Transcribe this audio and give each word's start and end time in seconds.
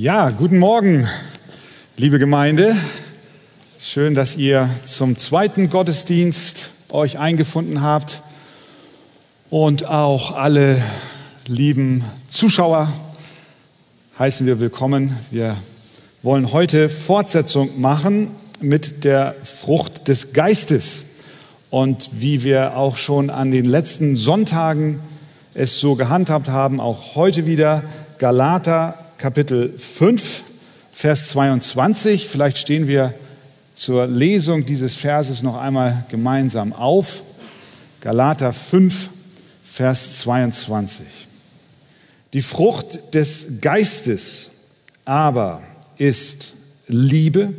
Ja, 0.00 0.30
guten 0.30 0.58
Morgen, 0.58 1.08
liebe 1.96 2.20
Gemeinde. 2.20 2.76
Schön, 3.80 4.14
dass 4.14 4.36
ihr 4.36 4.70
zum 4.84 5.16
zweiten 5.16 5.70
Gottesdienst 5.70 6.70
euch 6.90 7.18
eingefunden 7.18 7.82
habt 7.82 8.22
und 9.50 9.86
auch 9.86 10.36
alle 10.36 10.80
lieben 11.48 12.04
Zuschauer 12.28 12.92
heißen 14.20 14.46
wir 14.46 14.60
willkommen. 14.60 15.18
Wir 15.32 15.56
wollen 16.22 16.52
heute 16.52 16.90
Fortsetzung 16.90 17.80
machen 17.80 18.30
mit 18.60 19.02
der 19.02 19.34
Frucht 19.42 20.06
des 20.06 20.32
Geistes. 20.32 21.06
Und 21.70 22.10
wie 22.12 22.44
wir 22.44 22.76
auch 22.76 22.98
schon 22.98 23.30
an 23.30 23.50
den 23.50 23.64
letzten 23.64 24.14
Sonntagen 24.14 25.00
es 25.54 25.80
so 25.80 25.96
gehandhabt 25.96 26.48
haben, 26.48 26.78
auch 26.78 27.16
heute 27.16 27.46
wieder 27.46 27.82
Galater 28.18 28.94
Kapitel 29.18 29.76
5, 29.76 30.44
Vers 30.92 31.30
22. 31.30 32.28
Vielleicht 32.28 32.56
stehen 32.56 32.86
wir 32.86 33.14
zur 33.74 34.06
Lesung 34.06 34.64
dieses 34.64 34.94
Verses 34.94 35.42
noch 35.42 35.56
einmal 35.56 36.04
gemeinsam 36.08 36.72
auf. 36.72 37.24
Galater 38.00 38.52
5, 38.52 39.10
Vers 39.64 40.20
22. 40.20 41.04
Die 42.32 42.42
Frucht 42.42 43.12
des 43.12 43.60
Geistes 43.60 44.50
aber 45.04 45.64
ist 45.96 46.54
Liebe, 46.86 47.52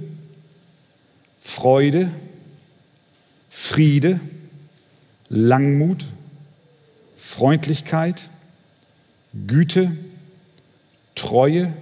Freude, 1.41 2.09
Friede, 3.49 4.21
Langmut, 5.27 6.05
Freundlichkeit, 7.17 8.29
Güte, 9.45 9.91
Treue, 11.19 11.73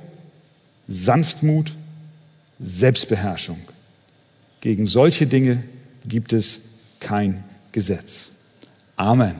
Sanftmut, 0.87 1.75
Selbstbeherrschung. 2.59 3.59
Gegen 4.61 4.87
solche 4.87 5.27
Dinge 5.27 5.63
gibt 6.05 6.33
es 6.33 6.61
kein 6.99 7.43
Gesetz. 7.71 8.29
Amen. 8.95 9.35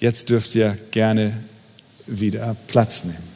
Jetzt 0.00 0.28
dürft 0.28 0.56
ihr 0.56 0.76
gerne 0.90 1.32
wieder 2.06 2.56
Platz 2.66 3.04
nehmen. 3.04 3.34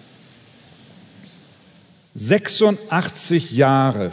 86 2.16 3.52
Jahre 3.52 4.10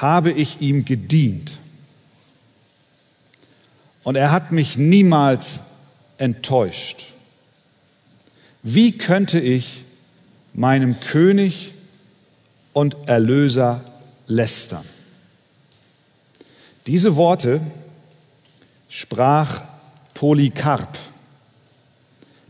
habe 0.00 0.32
ich 0.32 0.62
ihm 0.62 0.86
gedient 0.86 1.58
und 4.02 4.16
er 4.16 4.30
hat 4.30 4.50
mich 4.50 4.78
niemals 4.78 5.60
enttäuscht. 6.16 7.17
Wie 8.70 8.92
könnte 8.92 9.40
ich 9.40 9.82
meinem 10.52 11.00
König 11.00 11.72
und 12.74 13.08
Erlöser 13.08 13.80
lästern? 14.26 14.84
Diese 16.86 17.16
Worte 17.16 17.62
sprach 18.90 19.62
Polycarp, 20.12 20.98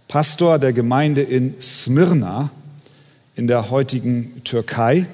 Pastor 0.08 0.58
der 0.58 0.72
Gemeinde 0.72 1.22
in 1.22 1.55
Smyrna 1.62 2.50
in 3.36 3.46
der 3.46 3.70
heutigen 3.70 4.42
Türkei, 4.42 5.06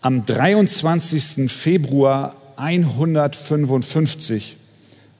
am 0.00 0.24
23. 0.24 1.52
Februar 1.52 2.34
155 2.56 4.56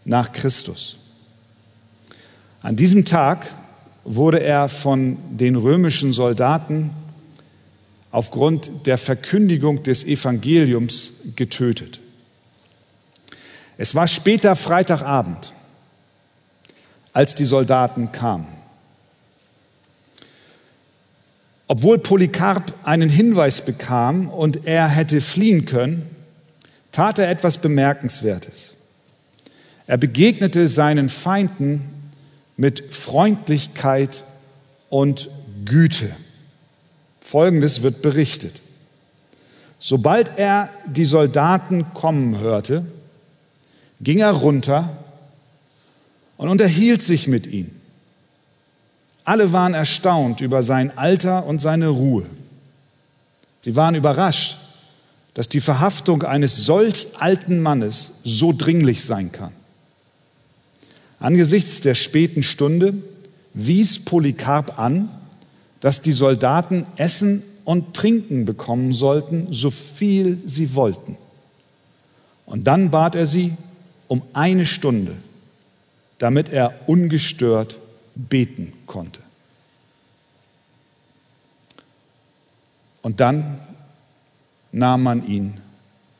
nach 0.06 0.32
Christus. 0.32 0.96
An 2.62 2.76
diesem 2.76 3.04
Tag 3.04 3.46
wurde 4.14 4.42
er 4.42 4.68
von 4.68 5.18
den 5.36 5.54
römischen 5.54 6.12
Soldaten 6.12 6.90
aufgrund 8.10 8.86
der 8.86 8.96
Verkündigung 8.96 9.82
des 9.82 10.02
Evangeliums 10.04 11.34
getötet. 11.36 12.00
Es 13.76 13.94
war 13.94 14.08
später 14.08 14.56
Freitagabend, 14.56 15.52
als 17.12 17.34
die 17.34 17.44
Soldaten 17.44 18.10
kamen. 18.10 18.46
Obwohl 21.66 21.98
Polycarp 21.98 22.72
einen 22.84 23.10
Hinweis 23.10 23.62
bekam 23.62 24.30
und 24.30 24.66
er 24.66 24.88
hätte 24.88 25.20
fliehen 25.20 25.66
können, 25.66 26.08
tat 26.92 27.18
er 27.18 27.30
etwas 27.30 27.58
Bemerkenswertes. 27.58 28.72
Er 29.86 29.98
begegnete 29.98 30.70
seinen 30.70 31.10
Feinden 31.10 31.97
mit 32.58 32.94
Freundlichkeit 32.94 34.24
und 34.90 35.30
Güte. 35.64 36.10
Folgendes 37.20 37.82
wird 37.82 38.02
berichtet. 38.02 38.60
Sobald 39.78 40.36
er 40.38 40.68
die 40.84 41.04
Soldaten 41.04 41.94
kommen 41.94 42.40
hörte, 42.40 42.84
ging 44.00 44.18
er 44.18 44.32
runter 44.32 44.90
und 46.36 46.48
unterhielt 46.48 47.00
sich 47.00 47.28
mit 47.28 47.46
ihnen. 47.46 47.80
Alle 49.24 49.52
waren 49.52 49.74
erstaunt 49.74 50.40
über 50.40 50.62
sein 50.62 50.96
Alter 50.98 51.46
und 51.46 51.60
seine 51.60 51.88
Ruhe. 51.88 52.26
Sie 53.60 53.76
waren 53.76 53.94
überrascht, 53.94 54.58
dass 55.34 55.48
die 55.48 55.60
Verhaftung 55.60 56.24
eines 56.24 56.56
solch 56.56 57.06
alten 57.20 57.60
Mannes 57.60 58.14
so 58.24 58.52
dringlich 58.52 59.04
sein 59.04 59.30
kann. 59.30 59.52
Angesichts 61.20 61.80
der 61.80 61.94
späten 61.94 62.42
Stunde 62.42 62.94
wies 63.54 64.04
Polycarp 64.04 64.78
an, 64.78 65.10
dass 65.80 66.00
die 66.02 66.12
Soldaten 66.12 66.86
Essen 66.96 67.42
und 67.64 67.94
Trinken 67.94 68.44
bekommen 68.44 68.92
sollten, 68.92 69.52
so 69.52 69.70
viel 69.70 70.40
sie 70.46 70.74
wollten. 70.74 71.16
Und 72.46 72.66
dann 72.66 72.90
bat 72.90 73.14
er 73.14 73.26
sie 73.26 73.52
um 74.06 74.22
eine 74.32 74.64
Stunde, 74.64 75.16
damit 76.18 76.48
er 76.48 76.74
ungestört 76.86 77.78
beten 78.14 78.72
konnte. 78.86 79.20
Und 83.02 83.20
dann 83.20 83.60
nahm 84.72 85.02
man 85.02 85.26
ihn 85.26 85.60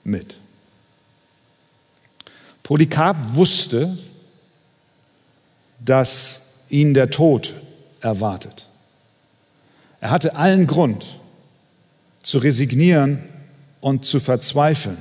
mit. 0.04 0.38
Polycarp 2.62 3.34
wusste, 3.34 3.96
dass 5.80 6.54
ihn 6.68 6.94
der 6.94 7.10
Tod 7.10 7.54
erwartet. 8.00 8.66
Er 10.00 10.10
hatte 10.10 10.36
allen 10.36 10.66
Grund 10.66 11.18
zu 12.22 12.38
resignieren 12.38 13.22
und 13.80 14.04
zu 14.04 14.20
verzweifeln. 14.20 14.98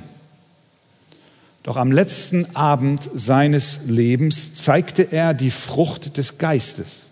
Doch 1.62 1.76
am 1.76 1.92
letzten 1.92 2.56
Abend 2.56 3.10
seines 3.14 3.80
Lebens 3.86 4.56
zeigte 4.56 5.12
er 5.12 5.34
die 5.34 5.50
Frucht 5.50 6.16
des 6.16 6.38
Geistes, 6.38 7.02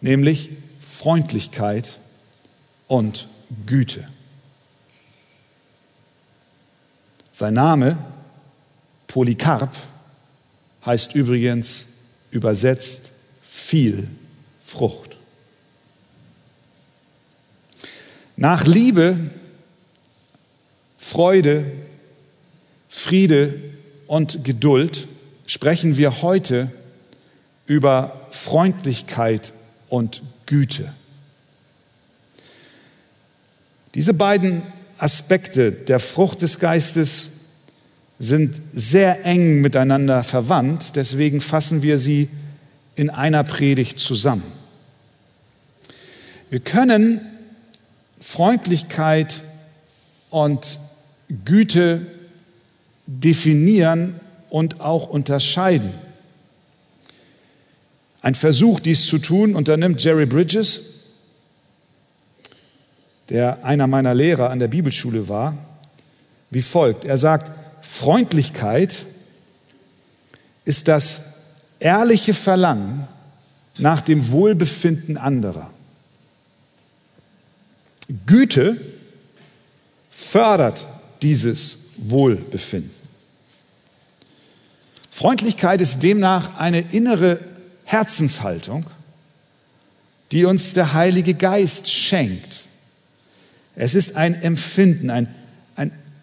nämlich 0.00 0.50
Freundlichkeit 0.80 1.98
und 2.88 3.28
Güte. 3.64 4.06
Sein 7.32 7.54
Name, 7.54 7.96
Polycarp, 9.06 9.74
heißt 10.84 11.14
übrigens 11.14 11.86
übersetzt 12.30 13.10
viel 13.42 14.04
Frucht. 14.64 15.16
Nach 18.36 18.66
Liebe, 18.66 19.16
Freude, 20.98 21.64
Friede 22.88 23.60
und 24.06 24.44
Geduld 24.44 25.08
sprechen 25.46 25.96
wir 25.96 26.22
heute 26.22 26.70
über 27.66 28.26
Freundlichkeit 28.30 29.52
und 29.88 30.22
Güte. 30.46 30.92
Diese 33.94 34.14
beiden 34.14 34.62
Aspekte 34.98 35.72
der 35.72 36.00
Frucht 36.00 36.42
des 36.42 36.58
Geistes 36.58 37.30
sind 38.18 38.60
sehr 38.72 39.24
eng 39.24 39.60
miteinander 39.60 40.22
verwandt, 40.22 40.96
deswegen 40.96 41.40
fassen 41.40 41.82
wir 41.82 41.98
sie 41.98 42.28
in 42.94 43.10
einer 43.10 43.44
Predigt 43.44 43.98
zusammen. 43.98 44.42
Wir 46.48 46.60
können 46.60 47.20
Freundlichkeit 48.20 49.42
und 50.30 50.78
Güte 51.44 52.06
definieren 53.06 54.20
und 54.48 54.80
auch 54.80 55.08
unterscheiden. 55.08 55.92
Ein 58.22 58.34
Versuch, 58.34 58.80
dies 58.80 59.06
zu 59.06 59.18
tun, 59.18 59.54
unternimmt 59.54 60.02
Jerry 60.02 60.26
Bridges, 60.26 60.80
der 63.28 63.64
einer 63.64 63.86
meiner 63.86 64.14
Lehrer 64.14 64.50
an 64.50 64.58
der 64.58 64.68
Bibelschule 64.68 65.28
war, 65.28 65.56
wie 66.50 66.62
folgt. 66.62 67.04
Er 67.04 67.18
sagt, 67.18 67.50
Freundlichkeit 67.88 69.06
ist 70.64 70.88
das 70.88 71.22
ehrliche 71.78 72.34
Verlangen 72.34 73.06
nach 73.78 74.00
dem 74.00 74.30
Wohlbefinden 74.30 75.16
anderer. 75.16 75.70
Güte 78.26 78.80
fördert 80.10 80.86
dieses 81.22 81.78
Wohlbefinden. 81.96 82.90
Freundlichkeit 85.10 85.80
ist 85.80 86.02
demnach 86.02 86.58
eine 86.58 86.80
innere 86.80 87.40
Herzenshaltung, 87.84 88.84
die 90.32 90.44
uns 90.44 90.74
der 90.74 90.92
Heilige 90.92 91.34
Geist 91.34 91.90
schenkt. 91.90 92.64
Es 93.76 93.94
ist 93.94 94.16
ein 94.16 94.34
Empfinden, 94.42 95.10
ein, 95.10 95.34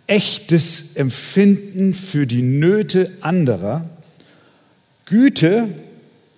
echtes 0.08 0.96
Empfinden 0.96 1.94
für 1.94 2.28
die 2.28 2.42
Nöte 2.42 3.12
anderer. 3.22 3.90
Güte 5.06 5.68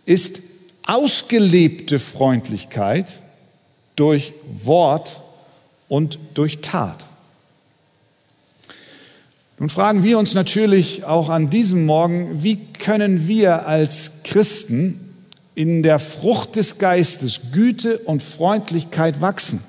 ist 0.06 0.42
ausgelebte 0.86 2.00
Freundlichkeit 2.00 3.22
durch 3.96 4.34
Wort 4.52 5.20
und 5.88 6.20
durch 6.34 6.62
Tat. 6.62 7.06
Nun 9.58 9.70
fragen 9.70 10.04
wir 10.04 10.20
uns 10.20 10.34
natürlich 10.34 11.06
auch 11.06 11.30
an 11.30 11.50
diesem 11.50 11.86
Morgen, 11.86 12.44
wie 12.44 12.58
können 12.58 13.28
wir 13.28 13.66
als 13.66 14.24
Christen 14.24 15.00
in 15.56 15.82
der 15.82 16.00
Frucht 16.00 16.58
des 16.58 16.78
Geistes 16.78 17.40
Güte 17.54 18.00
und 18.00 18.22
Freundlichkeit 18.22 19.22
wachsen? 19.22 19.64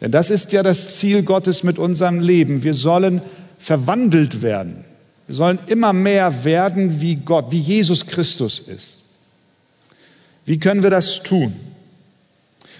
Denn 0.00 0.10
das 0.10 0.30
ist 0.30 0.52
ja 0.52 0.62
das 0.62 0.96
Ziel 0.96 1.22
Gottes 1.22 1.62
mit 1.62 1.78
unserem 1.78 2.20
Leben. 2.20 2.64
Wir 2.64 2.74
sollen 2.74 3.22
verwandelt 3.58 4.42
werden. 4.42 4.84
Wir 5.26 5.34
sollen 5.34 5.58
immer 5.66 5.92
mehr 5.92 6.44
werden 6.44 7.00
wie 7.00 7.16
Gott, 7.16 7.50
wie 7.50 7.60
Jesus 7.60 8.06
Christus 8.06 8.60
ist. 8.60 9.00
Wie 10.44 10.58
können 10.58 10.82
wir 10.82 10.90
das 10.90 11.22
tun? 11.22 11.54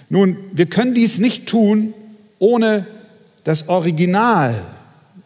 Nun, 0.09 0.37
wir 0.53 0.67
können 0.67 0.93
dies 0.93 1.19
nicht 1.19 1.47
tun, 1.47 1.93
ohne 2.39 2.85
das 3.43 3.67
Original 3.67 4.63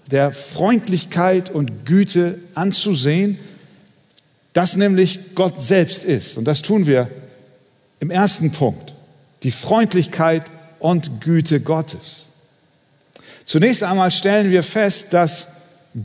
der 0.09 0.31
Freundlichkeit 0.31 1.49
und 1.49 1.85
Güte 1.85 2.39
anzusehen, 2.55 3.37
das 4.53 4.75
nämlich 4.75 5.35
Gott 5.35 5.61
selbst 5.61 6.03
ist. 6.03 6.37
Und 6.37 6.45
das 6.45 6.61
tun 6.61 6.85
wir 6.85 7.09
im 7.99 8.09
ersten 8.09 8.51
Punkt. 8.51 8.93
Die 9.43 9.51
Freundlichkeit 9.51 10.43
und 10.81 11.21
Güte 11.21 11.61
Gottes. 11.61 12.23
Zunächst 13.45 13.83
einmal 13.83 14.11
stellen 14.11 14.51
wir 14.51 14.63
fest, 14.63 15.13
dass 15.13 15.47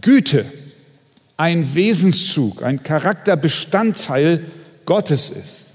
Güte 0.00 0.44
ein 1.36 1.74
Wesenszug, 1.74 2.62
ein 2.62 2.82
Charakterbestandteil 2.82 4.44
Gottes 4.84 5.30
ist. 5.30 5.66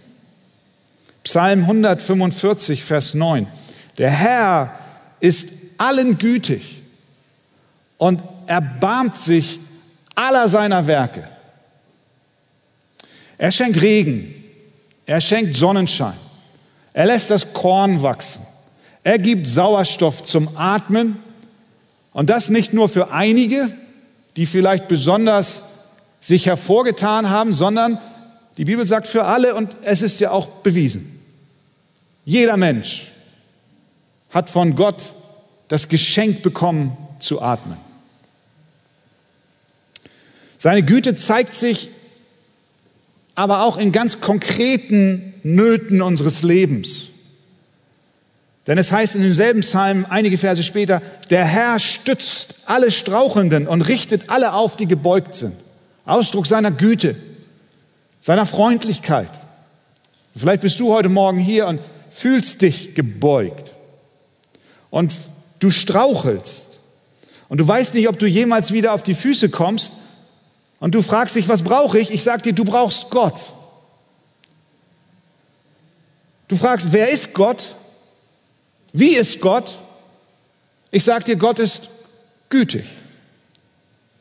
Psalm 1.23 1.61
145, 1.61 2.83
Vers 2.83 3.13
9. 3.13 3.47
Der 3.97 4.11
Herr 4.11 4.79
ist 5.19 5.49
allen 5.77 6.17
gütig 6.17 6.81
und 7.97 8.23
erbarmt 8.47 9.17
sich 9.17 9.59
aller 10.15 10.49
seiner 10.49 10.87
Werke. 10.87 11.27
Er 13.37 13.51
schenkt 13.51 13.81
Regen, 13.81 14.33
er 15.05 15.21
schenkt 15.21 15.55
Sonnenschein, 15.55 16.17
er 16.93 17.07
lässt 17.07 17.29
das 17.31 17.53
Korn 17.53 18.01
wachsen, 18.01 18.45
er 19.03 19.17
gibt 19.17 19.47
Sauerstoff 19.47 20.23
zum 20.23 20.57
Atmen 20.57 21.17
und 22.13 22.29
das 22.29 22.49
nicht 22.49 22.73
nur 22.73 22.89
für 22.89 23.11
einige, 23.11 23.71
die 24.35 24.45
vielleicht 24.45 24.87
besonders 24.87 25.63
sich 26.19 26.45
hervorgetan 26.45 27.29
haben, 27.29 27.53
sondern 27.53 27.97
die 28.57 28.65
Bibel 28.65 28.85
sagt 28.85 29.07
für 29.07 29.25
alle 29.25 29.55
und 29.55 29.75
es 29.83 30.01
ist 30.01 30.19
ja 30.19 30.31
auch 30.31 30.47
bewiesen. 30.47 31.19
Jeder 32.25 32.57
Mensch 32.57 33.11
hat 34.29 34.49
von 34.49 34.75
Gott 34.75 35.13
das 35.67 35.89
Geschenk 35.89 36.43
bekommen 36.43 36.95
zu 37.19 37.41
atmen. 37.41 37.77
Seine 40.57 40.83
Güte 40.83 41.15
zeigt 41.15 41.55
sich 41.55 41.89
aber 43.33 43.63
auch 43.63 43.77
in 43.77 43.91
ganz 43.91 44.21
konkreten 44.21 45.33
Nöten 45.41 46.01
unseres 46.01 46.43
Lebens. 46.43 47.07
Denn 48.67 48.77
es 48.77 48.91
heißt 48.91 49.15
in 49.15 49.23
demselben 49.23 49.61
Psalm 49.61 50.05
einige 50.07 50.37
Verse 50.37 50.61
später, 50.61 51.01
der 51.29 51.45
Herr 51.45 51.79
stützt 51.79 52.63
alle 52.67 52.91
Strauchenden 52.91 53.67
und 53.67 53.81
richtet 53.81 54.29
alle 54.29 54.53
auf, 54.53 54.75
die 54.75 54.85
gebeugt 54.85 55.33
sind. 55.35 55.55
Ausdruck 56.05 56.45
seiner 56.45 56.71
Güte, 56.71 57.15
seiner 58.19 58.45
Freundlichkeit. 58.45 59.29
Vielleicht 60.35 60.61
bist 60.61 60.79
du 60.79 60.93
heute 60.93 61.09
Morgen 61.09 61.39
hier 61.39 61.67
und 61.67 61.81
fühlst 62.09 62.61
dich 62.61 62.93
gebeugt 62.93 63.73
und 64.89 65.13
du 65.59 65.71
strauchelst 65.71 66.79
und 67.49 67.57
du 67.57 67.67
weißt 67.67 67.95
nicht, 67.95 68.07
ob 68.07 68.19
du 68.19 68.27
jemals 68.27 68.71
wieder 68.71 68.93
auf 68.93 69.03
die 69.03 69.15
Füße 69.15 69.49
kommst 69.49 69.93
und 70.79 70.95
du 70.95 71.01
fragst 71.01 71.35
dich, 71.35 71.47
was 71.47 71.63
brauche 71.63 71.99
ich? 71.99 72.11
Ich 72.11 72.23
sage 72.23 72.43
dir, 72.43 72.53
du 72.53 72.63
brauchst 72.63 73.09
Gott. 73.09 73.39
Du 76.47 76.55
fragst, 76.55 76.91
wer 76.91 77.09
ist 77.09 77.33
Gott? 77.33 77.75
Wie 78.93 79.15
ist 79.15 79.39
Gott? 79.41 79.77
Ich 80.91 81.03
sage 81.03 81.23
dir, 81.23 81.35
Gott 81.37 81.59
ist 81.59 81.89
gütig 82.49 82.85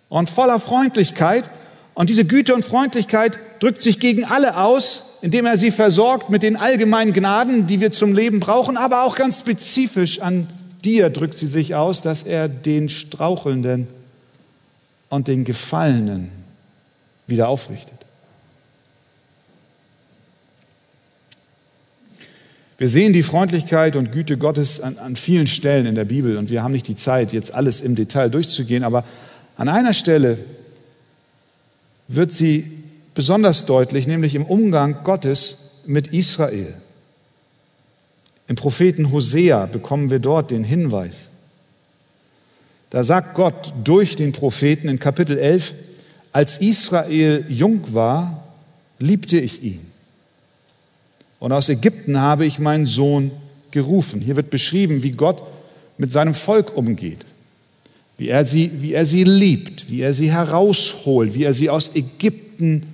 und 0.09 0.29
voller 0.29 0.61
Freundlichkeit. 0.61 1.49
Und 1.95 2.09
diese 2.09 2.25
Güte 2.25 2.55
und 2.55 2.65
Freundlichkeit 2.65 3.39
drückt 3.59 3.83
sich 3.83 4.01
gegen 4.01 4.25
alle 4.25 4.57
aus, 4.57 5.19
indem 5.23 5.47
er 5.47 5.59
sie 5.59 5.71
versorgt 5.71 6.31
mit 6.31 6.43
den 6.43 6.57
allgemeinen 6.57 7.13
Gnaden, 7.13 7.67
die 7.67 7.81
wir 7.81 7.93
zum 7.93 8.15
Leben 8.15 8.41
brauchen, 8.41 8.77
aber 8.77 9.05
auch 9.05 9.17
ganz 9.17 9.41
spezifisch 9.41 10.21
an 10.21 10.49
dir 10.85 11.11
drückt 11.11 11.37
sie 11.37 11.47
sich 11.47 11.75
aus, 11.75 12.03
dass 12.03 12.23
er 12.23 12.49
den 12.49 12.89
Strauchelnden 12.89 13.87
und 15.11 15.29
den 15.29 15.45
Gefallenen 15.45 16.31
wieder 17.27 17.49
aufrichtet. 17.49 18.00
Wir 22.81 22.89
sehen 22.89 23.13
die 23.13 23.23
Freundlichkeit 23.23 23.95
und 23.95 24.11
Güte 24.11 24.39
Gottes 24.39 24.81
an, 24.81 24.97
an, 24.97 25.15
vielen 25.15 25.47
Stellen 25.47 25.85
in 25.85 25.95
der 25.95 26.07
Bibel 26.07 26.39
und 26.39 26.49
wir 26.49 26.63
haben 26.63 26.73
nicht 26.73 26.89
die 26.89 26.95
Zeit, 26.95 27.31
jetzt 27.35 27.53
alles 27.53 27.83
im 27.83 27.95
Detail 27.95 28.31
durchzugehen, 28.31 28.85
aber 28.85 29.05
an 29.59 29.69
einer 29.69 29.93
Stelle 29.93 30.39
wird 32.09 32.33
sie 32.33 32.73
besonders 33.13 33.67
deutlich, 33.67 34.07
nämlich 34.07 34.35
im 34.35 34.47
Umgang 34.47 35.05
Gottes 35.05 35.83
mit 35.85 36.07
Israel. 36.15 36.73
Im 38.49 38.57
Propheten 38.57 39.13
Hosea 39.13 39.67
bekommen 39.67 40.11
wir 40.11 40.19
dort 40.19 40.51
den 40.51 40.65
Hinweis. 40.65 41.29
Da 42.89 43.05
sagt 43.05 43.35
Gott 43.35 43.75
durch 43.85 44.17
den 44.17 44.33
Propheten 44.33 44.89
in 44.89 44.99
Kapitel 44.99 45.37
11, 45.37 45.75
als 46.33 46.57
Israel 46.63 47.45
jung 47.47 47.93
war, 47.93 48.43
liebte 48.99 49.39
ich 49.39 49.63
ihn. 49.63 49.90
Und 51.41 51.53
aus 51.53 51.69
Ägypten 51.69 52.21
habe 52.21 52.47
ich 52.47 52.61
meinen 52.61 52.87
Sohn 52.87 53.33
gerufen. 53.73 54.21
Hier 54.21 54.37
wird 54.37 54.51
beschrieben, 54.51 55.03
wie 55.03 55.11
Gott 55.11 55.43
mit 55.99 56.13
seinem 56.13 56.35
Volk 56.35 56.77
umgeht, 56.77 57.25
wie 58.19 58.29
er 58.29 58.45
sie, 58.45 58.71
wie 58.83 58.93
er 58.93 59.07
sie 59.07 59.25
liebt, 59.25 59.91
wie 59.91 60.03
er 60.03 60.15
sie 60.15 60.31
herausholt, 60.31 61.35
wie 61.35 61.45
er 61.45 61.55
sie 61.55 61.71
aus 61.71 61.97
Ägypten 61.97 62.87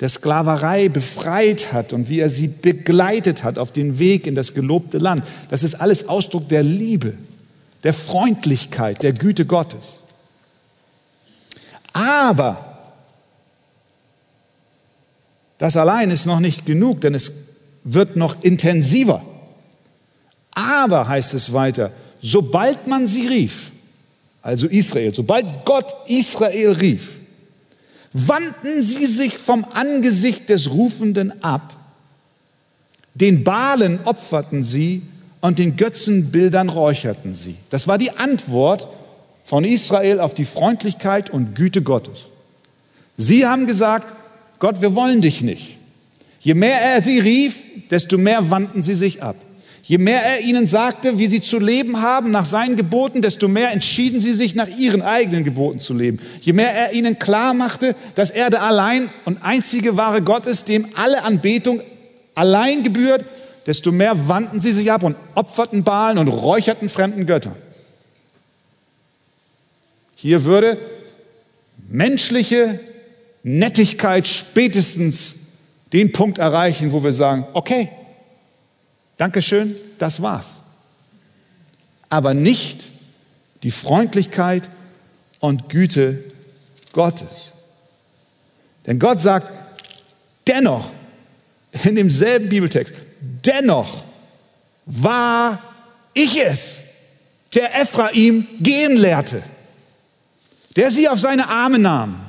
der 0.00 0.08
Sklaverei 0.08 0.88
befreit 0.88 1.72
hat 1.72 1.92
und 1.92 2.08
wie 2.08 2.20
er 2.20 2.28
sie 2.28 2.48
begleitet 2.48 3.44
hat 3.44 3.56
auf 3.58 3.72
den 3.72 3.98
Weg 3.98 4.26
in 4.26 4.34
das 4.34 4.52
gelobte 4.52 4.98
Land. 4.98 5.22
Das 5.48 5.62
ist 5.62 5.76
alles 5.76 6.08
Ausdruck 6.08 6.48
der 6.48 6.62
Liebe, 6.62 7.14
der 7.84 7.94
Freundlichkeit, 7.94 9.02
der 9.02 9.12
Güte 9.12 9.46
Gottes. 9.46 10.00
Aber 11.92 12.78
das 15.58 15.76
allein 15.76 16.10
ist 16.10 16.26
noch 16.26 16.40
nicht 16.40 16.66
genug, 16.66 17.00
denn 17.00 17.14
es 17.14 17.45
wird 17.86 18.16
noch 18.16 18.42
intensiver. 18.42 19.22
Aber 20.50 21.08
heißt 21.08 21.34
es 21.34 21.52
weiter, 21.52 21.92
sobald 22.20 22.86
man 22.86 23.06
sie 23.06 23.26
rief, 23.26 23.70
also 24.42 24.66
Israel, 24.66 25.14
sobald 25.14 25.46
Gott 25.64 25.94
Israel 26.08 26.72
rief, 26.72 27.12
wandten 28.12 28.82
sie 28.82 29.06
sich 29.06 29.38
vom 29.38 29.64
Angesicht 29.72 30.48
des 30.48 30.70
Rufenden 30.70 31.42
ab. 31.44 31.74
Den 33.14 33.44
Balen 33.44 34.00
opferten 34.04 34.62
sie 34.62 35.02
und 35.40 35.58
den 35.58 35.76
Götzenbildern 35.76 36.68
räucherten 36.68 37.34
sie. 37.34 37.56
Das 37.70 37.86
war 37.86 37.98
die 37.98 38.10
Antwort 38.10 38.88
von 39.44 39.64
Israel 39.64 40.18
auf 40.20 40.34
die 40.34 40.44
Freundlichkeit 40.44 41.30
und 41.30 41.54
Güte 41.54 41.82
Gottes. 41.82 42.26
Sie 43.16 43.46
haben 43.46 43.66
gesagt, 43.66 44.12
Gott, 44.58 44.80
wir 44.80 44.94
wollen 44.94 45.20
dich 45.20 45.42
nicht. 45.42 45.75
Je 46.46 46.54
mehr 46.54 46.80
er 46.80 47.02
sie 47.02 47.18
rief, 47.18 47.56
desto 47.90 48.18
mehr 48.18 48.52
wandten 48.52 48.84
sie 48.84 48.94
sich 48.94 49.20
ab. 49.20 49.34
Je 49.82 49.98
mehr 49.98 50.22
er 50.22 50.42
ihnen 50.42 50.64
sagte, 50.64 51.18
wie 51.18 51.26
sie 51.26 51.40
zu 51.40 51.58
leben 51.58 52.02
haben 52.02 52.30
nach 52.30 52.44
seinen 52.44 52.76
Geboten, 52.76 53.20
desto 53.20 53.48
mehr 53.48 53.72
entschieden 53.72 54.20
sie 54.20 54.32
sich 54.32 54.54
nach 54.54 54.68
ihren 54.68 55.02
eigenen 55.02 55.42
Geboten 55.42 55.80
zu 55.80 55.92
leben. 55.92 56.20
Je 56.40 56.52
mehr 56.52 56.70
er 56.70 56.92
ihnen 56.92 57.18
klar 57.18 57.52
machte, 57.52 57.96
dass 58.14 58.30
er 58.30 58.48
der 58.48 58.62
allein 58.62 59.08
und 59.24 59.42
einzige 59.42 59.96
wahre 59.96 60.22
Gott 60.22 60.46
ist, 60.46 60.68
dem 60.68 60.86
alle 60.94 61.24
Anbetung 61.24 61.82
allein 62.36 62.84
gebührt, 62.84 63.24
desto 63.66 63.90
mehr 63.90 64.28
wandten 64.28 64.60
sie 64.60 64.70
sich 64.70 64.92
ab 64.92 65.02
und 65.02 65.16
opferten 65.34 65.82
Balen 65.82 66.16
und 66.16 66.28
räucherten 66.28 66.88
fremden 66.88 67.26
Göttern. 67.26 67.56
Hier 70.14 70.44
würde 70.44 70.78
menschliche 71.88 72.78
Nettigkeit 73.42 74.28
spätestens 74.28 75.45
den 75.92 76.12
Punkt 76.12 76.38
erreichen, 76.38 76.92
wo 76.92 77.02
wir 77.02 77.12
sagen, 77.12 77.46
okay, 77.52 77.90
Dankeschön, 79.16 79.74
das 79.98 80.20
war's. 80.20 80.56
Aber 82.08 82.34
nicht 82.34 82.90
die 83.62 83.70
Freundlichkeit 83.70 84.68
und 85.40 85.68
Güte 85.68 86.22
Gottes. 86.92 87.52
Denn 88.86 88.98
Gott 88.98 89.20
sagt, 89.20 89.50
dennoch, 90.46 90.90
in 91.84 91.96
demselben 91.96 92.48
Bibeltext, 92.48 92.94
dennoch 93.44 94.04
war 94.84 95.62
ich 96.14 96.40
es, 96.40 96.82
der 97.54 97.78
Ephraim 97.80 98.46
gehen 98.60 98.96
lehrte, 98.96 99.42
der 100.76 100.90
sie 100.90 101.08
auf 101.08 101.18
seine 101.18 101.48
Arme 101.48 101.78
nahm. 101.78 102.25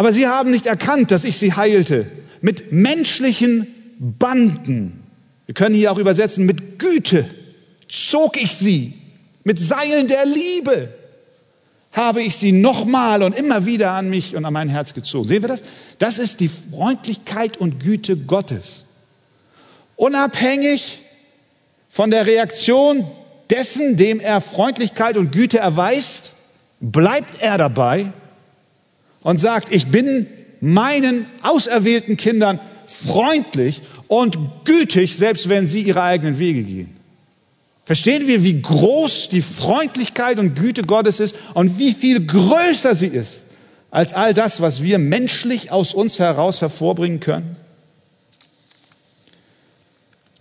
Aber 0.00 0.14
sie 0.14 0.26
haben 0.26 0.50
nicht 0.50 0.64
erkannt, 0.64 1.10
dass 1.10 1.24
ich 1.24 1.36
sie 1.36 1.52
heilte 1.52 2.06
mit 2.40 2.72
menschlichen 2.72 3.66
Banden. 3.98 5.02
Wir 5.44 5.54
können 5.54 5.74
hier 5.74 5.92
auch 5.92 5.98
übersetzen, 5.98 6.46
mit 6.46 6.78
Güte 6.78 7.26
zog 7.86 8.40
ich 8.40 8.56
sie, 8.56 8.94
mit 9.44 9.58
Seilen 9.58 10.08
der 10.08 10.24
Liebe 10.24 10.88
habe 11.92 12.22
ich 12.22 12.34
sie 12.36 12.50
nochmal 12.50 13.22
und 13.22 13.36
immer 13.36 13.66
wieder 13.66 13.90
an 13.90 14.08
mich 14.08 14.34
und 14.34 14.46
an 14.46 14.54
mein 14.54 14.70
Herz 14.70 14.94
gezogen. 14.94 15.28
Sehen 15.28 15.42
wir 15.42 15.50
das? 15.50 15.64
Das 15.98 16.18
ist 16.18 16.40
die 16.40 16.48
Freundlichkeit 16.48 17.58
und 17.58 17.78
Güte 17.80 18.16
Gottes. 18.16 18.84
Unabhängig 19.96 21.00
von 21.90 22.10
der 22.10 22.24
Reaktion 22.26 23.04
dessen, 23.50 23.98
dem 23.98 24.18
er 24.18 24.40
Freundlichkeit 24.40 25.18
und 25.18 25.30
Güte 25.30 25.58
erweist, 25.58 26.36
bleibt 26.80 27.42
er 27.42 27.58
dabei 27.58 28.14
und 29.22 29.38
sagt, 29.38 29.72
ich 29.72 29.88
bin 29.88 30.26
meinen 30.60 31.26
auserwählten 31.42 32.16
Kindern 32.16 32.60
freundlich 32.86 33.82
und 34.08 34.38
gütig, 34.64 35.16
selbst 35.16 35.48
wenn 35.48 35.66
sie 35.66 35.82
ihre 35.82 36.02
eigenen 36.02 36.38
Wege 36.38 36.62
gehen. 36.62 36.96
Verstehen 37.84 38.26
wir, 38.26 38.44
wie 38.44 38.60
groß 38.60 39.30
die 39.30 39.42
Freundlichkeit 39.42 40.38
und 40.38 40.54
Güte 40.54 40.82
Gottes 40.82 41.18
ist 41.18 41.34
und 41.54 41.78
wie 41.78 41.92
viel 41.92 42.24
größer 42.24 42.94
sie 42.94 43.08
ist 43.08 43.46
als 43.90 44.12
all 44.12 44.34
das, 44.34 44.60
was 44.60 44.82
wir 44.82 44.98
menschlich 44.98 45.72
aus 45.72 45.94
uns 45.94 46.18
heraus 46.18 46.60
hervorbringen 46.60 47.20
können? 47.20 47.56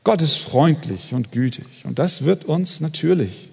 Gott 0.03 0.21
ist 0.21 0.37
freundlich 0.37 1.13
und 1.13 1.31
gütig 1.31 1.65
und 1.83 1.99
das 1.99 2.23
wird 2.23 2.45
uns 2.45 2.81
natürlich 2.81 3.49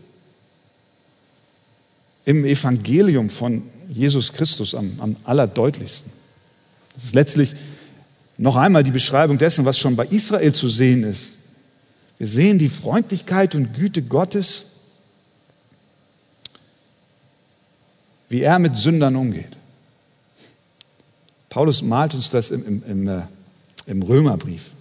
im 2.25 2.45
Evangelium 2.45 3.31
von 3.31 3.63
Jesus 3.89 4.33
Christus 4.33 4.75
am, 4.75 4.99
am 5.01 5.17
allerdeutlichsten. 5.25 6.11
Das 6.95 7.05
ist 7.05 7.15
letztlich 7.15 7.55
noch 8.39 8.57
einmal 8.57 8.85
die 8.85 8.91
Beschreibung 8.91 9.39
dessen, 9.39 9.65
was 9.65 9.79
schon 9.79 9.97
bei 9.97 10.07
Israel 10.07 10.53
zu 10.53 10.69
sehen 10.69 11.05
ist. 11.05 11.35
Wir 12.19 12.27
sehen 12.27 12.59
die 12.59 12.69
Freundlichkeit 12.69 13.55
und 13.55 13.75
Güte 13.75 14.03
Gottes, 14.03 14.65
wie 18.29 18.43
er 18.43 18.59
mit 18.59 18.77
Sündern 18.77 19.17
umgeht. 19.17 19.57
Paulus 21.49 21.83
malt 21.83 22.15
uns 22.15 22.31
das 22.31 22.51
im, 22.51 22.67
im, 22.67 22.83
im, 22.87 23.09
äh, 23.09 23.23
im 23.87 24.03
Römerbrief 24.03 24.73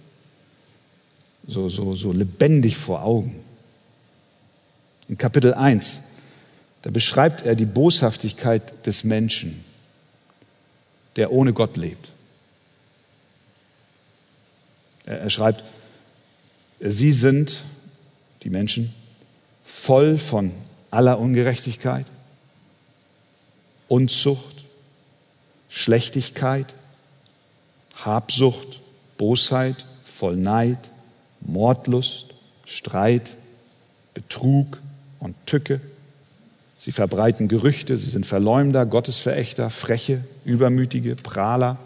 so, 1.46 1.68
so, 1.68 1.94
so 1.94 2.12
lebendig 2.12 2.76
vor 2.76 3.02
Augen. 3.02 3.36
In 5.08 5.16
Kapitel 5.16 5.54
1, 5.54 6.00
da 6.86 6.92
beschreibt 6.92 7.44
er 7.44 7.56
die 7.56 7.64
Boshaftigkeit 7.64 8.86
des 8.86 9.02
Menschen, 9.02 9.64
der 11.16 11.32
ohne 11.32 11.52
Gott 11.52 11.76
lebt. 11.76 12.10
Er, 15.04 15.28
schreibt, 15.28 15.64
Sie 16.78 17.12
sind, 17.12 17.64
die 18.44 18.50
Menschen, 18.50 18.94
voll 19.64 20.16
von 20.16 20.52
aller 20.92 21.18
Ungerechtigkeit, 21.18 22.06
Unzucht, 23.88 24.64
Schlechtigkeit, 25.68 26.72
Habsucht, 27.96 28.78
Bosheit, 29.18 29.86
voll 30.04 30.36
Neid, 30.36 30.88
Mordlust, 31.40 32.26
Streit, 32.64 33.34
Betrug 34.14 34.80
und 35.18 35.34
Tücke. 35.46 35.80
Sie 36.78 36.92
verbreiten 36.92 37.48
Gerüchte, 37.48 37.96
sie 37.96 38.10
sind 38.10 38.26
Verleumder, 38.26 38.86
Gottesverächter, 38.86 39.70
Freche, 39.70 40.24
Übermütige, 40.44 41.16
Prahler, 41.16 41.78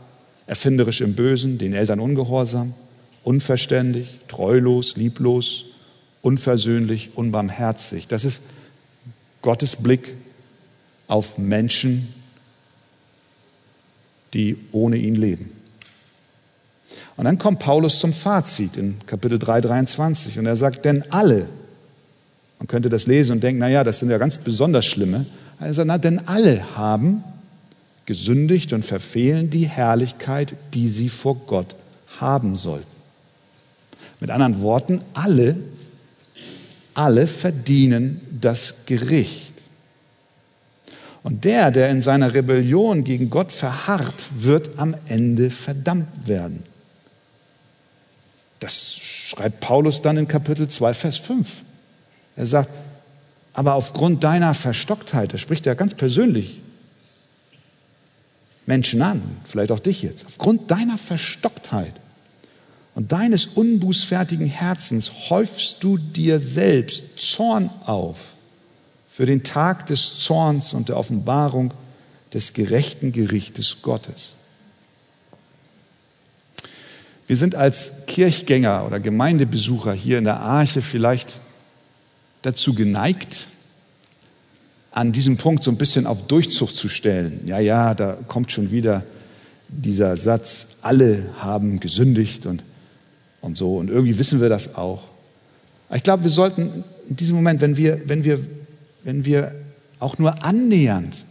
erfinderisch 0.47 1.01
im 1.01 1.15
Bösen, 1.15 1.59
den 1.59 1.73
Eltern 1.73 2.01
ungehorsam, 2.01 2.75
unverständig, 3.23 4.19
treulos, 4.29 4.97
lieblos, 4.97 5.67
unversöhnlich, 6.23 7.11
unbarmherzig. 7.15 8.09
Das 8.09 8.25
ist 8.25 8.43
Gottes 9.43 9.77
Blick 9.77 10.15
auf 11.07 11.39
Menschen, 11.39 12.13
die 14.35 14.59
ohne 14.73 14.97
ihn 14.97 15.15
leben. 15.15 15.53
Und 17.17 17.25
dann 17.25 17.39
kommt 17.39 17.59
Paulus 17.59 17.99
zum 17.99 18.13
Fazit 18.13 18.77
in 18.77 18.99
Kapitel 19.07 19.39
3, 19.39 19.61
23 19.61 20.39
und 20.39 20.47
er 20.47 20.57
sagt, 20.57 20.85
denn 20.85 21.05
alle, 21.11 21.47
man 22.61 22.69
könnte 22.69 22.91
das 22.91 23.07
lesen 23.07 23.33
und 23.33 23.43
denken, 23.43 23.59
naja, 23.59 23.83
das 23.83 23.99
sind 23.99 24.11
ja 24.11 24.19
ganz 24.19 24.37
besonders 24.37 24.85
schlimme, 24.85 25.25
sagt, 25.59 25.87
na, 25.87 25.97
denn 25.99 26.29
alle 26.29 26.77
haben 26.77 27.25
gesündigt 28.05 28.75
und 28.75 28.85
verfehlen 28.85 29.49
die 29.49 29.67
Herrlichkeit, 29.67 30.55
die 30.75 30.89
sie 30.89 31.09
vor 31.09 31.37
Gott 31.47 31.75
haben 32.19 32.57
sollten. 32.57 32.87
Mit 34.21 34.31
anderen 34.31 34.61
Worten, 34.61 35.01
alle, 35.15 35.57
alle 36.93 37.27
verdienen 37.27 38.21
das 38.39 38.85
Gericht. 38.85 39.55
Und 41.23 41.45
der, 41.45 41.71
der 41.71 41.89
in 41.89 42.03
seiner 42.03 42.35
Rebellion 42.35 43.05
gegen 43.05 43.31
Gott 43.31 43.53
verharrt, 43.53 44.29
wird 44.37 44.79
am 44.79 44.95
Ende 45.07 45.51
verdammt 45.51 46.29
werden. 46.29 46.63
Das 48.59 48.97
schreibt 48.97 49.61
Paulus 49.61 50.03
dann 50.03 50.19
in 50.19 50.29
Kapitel 50.29 50.69
2, 50.69 50.93
Vers 50.93 51.17
5. 51.17 51.63
Er 52.37 52.47
sagt, 52.47 52.71
aber 53.53 53.75
aufgrund 53.75 54.25
deiner 54.25 54.55
Verstocktheit, 54.55 55.33
da 55.33 55.39
spricht 55.39 55.67
er 55.67 55.75
ganz 55.75 55.95
persönlich 55.95 56.61
Menschen 58.67 59.03
an, 59.03 59.23
vielleicht 59.45 59.73
auch 59.73 59.81
dich 59.81 60.03
jetzt, 60.03 60.27
aufgrund 60.27 60.71
deiner 60.71 60.97
Verstocktheit 60.97 61.95
und 62.95 63.13
deines 63.13 63.47
unbußfertigen 63.47 64.47
Herzens 64.47 65.31
häufst 65.31 65.83
du 65.83 65.99
dir 65.99 66.39
selbst 66.39 67.19
Zorn 67.19 67.71
auf 67.85 68.19
für 69.09 69.27
den 69.27 69.43
Tag 69.43 69.87
des 69.87 70.19
Zorns 70.19 70.73
und 70.73 70.89
der 70.89 70.97
Offenbarung 70.97 71.75
des 72.33 72.53
gerechten 72.53 73.13
Gerichtes 73.13 73.83
Gottes. 73.83 74.31
Wir 77.27 77.37
sind 77.37 77.55
als 77.55 78.07
Kirchgänger 78.07 78.87
oder 78.87 79.01
Gemeindebesucher 79.01 79.93
hier 79.93 80.19
in 80.19 80.25
der 80.25 80.41
Arche 80.41 80.83
vielleicht 80.83 81.39
dazu 82.43 82.75
geneigt, 82.75 83.47
an 84.93 85.13
diesem 85.13 85.37
Punkt 85.37 85.63
so 85.63 85.71
ein 85.71 85.77
bisschen 85.77 86.07
auf 86.07 86.27
Durchzug 86.27 86.75
zu 86.75 86.89
stellen. 86.89 87.41
Ja, 87.47 87.59
ja, 87.59 87.95
da 87.95 88.17
kommt 88.27 88.51
schon 88.51 88.71
wieder 88.71 89.05
dieser 89.69 90.17
Satz, 90.17 90.79
alle 90.83 91.27
haben 91.39 91.79
gesündigt 91.79 92.47
und 92.47 92.65
und 93.41 93.57
so. 93.57 93.77
Und 93.77 93.91
irgendwie 93.91 94.19
wissen 94.19 94.41
wir 94.41 94.49
das 94.49 94.75
auch. 94.75 95.03
Ich 95.93 96.03
glaube, 96.03 96.23
wir 96.23 96.31
sollten 96.31 96.85
in 97.09 97.17
diesem 97.17 97.37
Moment, 97.37 97.61
wenn 97.61 97.77
wir, 97.77 98.09
wenn 98.09 98.25
wir, 98.25 98.39
wenn 99.03 99.25
wir 99.25 99.55
auch 99.99 100.19
nur 100.19 100.45
annähernd 100.45 101.25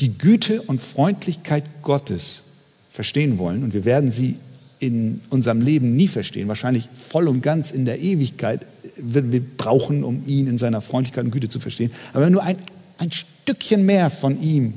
die 0.00 0.16
Güte 0.16 0.62
und 0.62 0.80
Freundlichkeit 0.80 1.64
Gottes 1.82 2.42
verstehen 2.90 3.38
wollen, 3.38 3.62
und 3.62 3.72
wir 3.72 3.84
werden 3.84 4.10
sie 4.10 4.36
in 4.82 5.20
unserem 5.30 5.60
Leben 5.60 5.96
nie 5.96 6.08
verstehen, 6.08 6.48
wahrscheinlich 6.48 6.88
voll 6.92 7.28
und 7.28 7.42
ganz 7.42 7.70
in 7.70 7.84
der 7.84 8.00
Ewigkeit 8.00 8.66
werden 8.96 9.32
wir 9.32 9.40
brauchen, 9.40 10.04
um 10.04 10.24
ihn 10.26 10.46
in 10.46 10.58
seiner 10.58 10.80
Freundlichkeit 10.80 11.24
und 11.24 11.30
Güte 11.30 11.48
zu 11.48 11.60
verstehen. 11.60 11.90
Aber 12.12 12.22
wenn 12.22 12.32
wir 12.32 12.32
nur 12.32 12.42
ein, 12.42 12.56
ein 12.98 13.10
Stückchen 13.12 13.86
mehr 13.86 14.10
von 14.10 14.42
ihm 14.42 14.74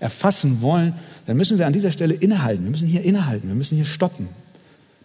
erfassen 0.00 0.60
wollen, 0.60 0.94
dann 1.26 1.36
müssen 1.36 1.58
wir 1.58 1.66
an 1.66 1.72
dieser 1.72 1.90
Stelle 1.90 2.14
innehalten. 2.14 2.64
Wir 2.64 2.70
müssen 2.70 2.88
hier 2.88 3.02
innehalten, 3.02 3.48
wir 3.48 3.54
müssen 3.54 3.76
hier 3.76 3.86
stoppen 3.86 4.28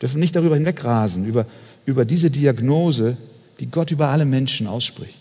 dürfen 0.02 0.20
nicht 0.20 0.36
darüber 0.36 0.56
hinwegrasen, 0.56 1.26
über, 1.26 1.46
über 1.86 2.06
diese 2.06 2.32
Diagnose, 2.32 3.18
die 3.60 3.68
Gott 3.68 3.92
über 3.92 4.10
alle 4.10 4.26
Menschen 4.26 4.68
ausspricht. 4.68 5.18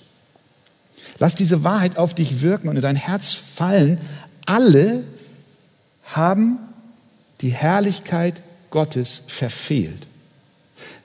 Lass 1.18 1.34
diese 1.34 1.64
Wahrheit 1.64 1.98
auf 1.98 2.14
dich 2.14 2.40
wirken 2.40 2.68
und 2.68 2.76
in 2.76 2.82
dein 2.82 2.96
Herz 2.96 3.32
fallen. 3.32 3.98
Alle 4.46 5.04
haben 6.04 6.58
die 7.42 7.50
Herrlichkeit 7.50 8.42
Gottes 8.70 9.22
verfehlt. 9.26 10.06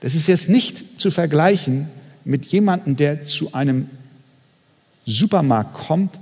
Das 0.01 0.15
ist 0.15 0.27
jetzt 0.27 0.50
nicht 0.50 1.01
zu 1.01 1.12
vergleichen 1.12 1.88
mit 2.24 2.45
jemandem, 2.48 2.95
der 2.95 3.25
zu 3.25 3.53
einem 3.53 3.89
Supermarkt 5.05 5.74
kommt, 5.74 6.19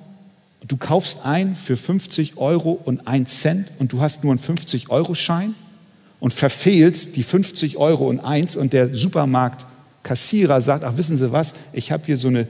du 0.67 0.77
kaufst 0.77 1.25
ein 1.25 1.55
für 1.55 1.77
50 1.77 2.37
Euro 2.37 2.71
und 2.71 3.07
1 3.07 3.41
Cent 3.41 3.67
und 3.79 3.93
du 3.93 4.01
hast 4.01 4.23
nur 4.23 4.33
einen 4.33 4.41
50-Euro-Schein 4.41 5.55
und 6.19 6.33
verfehlst 6.33 7.15
die 7.15 7.23
50 7.23 7.77
Euro 7.77 8.07
und 8.07 8.19
1 8.19 8.55
und 8.55 8.73
der 8.73 8.93
Supermarktkassierer 8.93 10.61
sagt, 10.61 10.83
ach 10.83 10.97
wissen 10.97 11.17
Sie 11.17 11.31
was, 11.31 11.53
ich 11.73 11.91
habe 11.91 12.05
hier 12.05 12.17
so 12.17 12.29
eine 12.29 12.47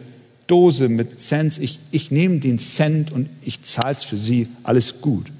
Dose 0.47 0.89
mit 0.89 1.21
Cents, 1.21 1.57
ich, 1.57 1.79
ich 1.91 2.11
nehme 2.11 2.39
den 2.39 2.59
Cent 2.59 3.11
und 3.11 3.29
ich 3.41 3.63
zahle 3.63 3.95
es 3.95 4.03
für 4.03 4.17
Sie, 4.17 4.47
alles 4.63 5.01
gut. 5.01 5.31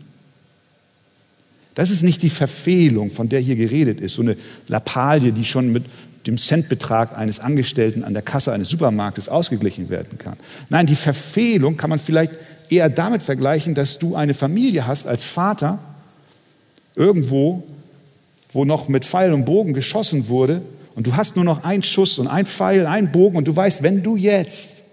Das 1.75 1.89
ist 1.89 2.03
nicht 2.03 2.22
die 2.22 2.30
Verfehlung, 2.30 3.10
von 3.10 3.30
der 3.30 3.39
hier 3.39 3.56
geredet 3.56 4.00
ist, 4.00 4.15
so 4.15 4.22
eine 4.22 4.38
Lappalie, 4.68 5.32
die 5.32 5.46
schon 5.46 5.72
mit 5.72 5.86
dem 6.27 6.38
Centbetrag 6.38 7.18
eines 7.18 7.39
Angestellten 7.39 8.03
an 8.03 8.13
der 8.13 8.22
Kasse 8.22 8.53
eines 8.53 8.70
Supermarktes 8.70 9.27
ausgeglichen 9.27 9.89
werden 9.89 10.18
kann. 10.18 10.38
Nein, 10.70 10.86
die 10.86 10.96
Verfehlung 10.96 11.75
kann 11.75 11.89
man 11.89 12.00
vielleicht 12.00 12.32
eher 12.70 12.89
damit 12.89 13.24
vergleichen, 13.24 13.74
dass 13.74 14.00
du 14.00 14.15
eine 14.15 14.34
Familie 14.34 14.88
hast 14.88 15.08
als 15.08 15.24
Vater 15.24 15.80
irgendwo, 16.96 17.63
wo 18.51 18.65
noch 18.65 18.88
mit 18.88 19.03
Pfeil 19.03 19.34
und 19.34 19.46
Bogen 19.46 19.74
geschossen 19.74 20.27
wurde 20.27 20.62
und 20.96 21.08
du 21.08 21.15
hast 21.15 21.36
nur 21.36 21.46
noch 21.46 21.63
einen 21.63 21.84
Schuss 21.84 22.20
und 22.20 22.27
einen 22.27 22.46
Pfeil, 22.46 22.86
einen 22.86 23.12
Bogen 23.12 23.36
und 23.36 23.48
du 23.48 23.56
weißt, 23.56 23.84
wenn 23.84 24.03
du 24.03 24.15
jetzt, 24.15 24.84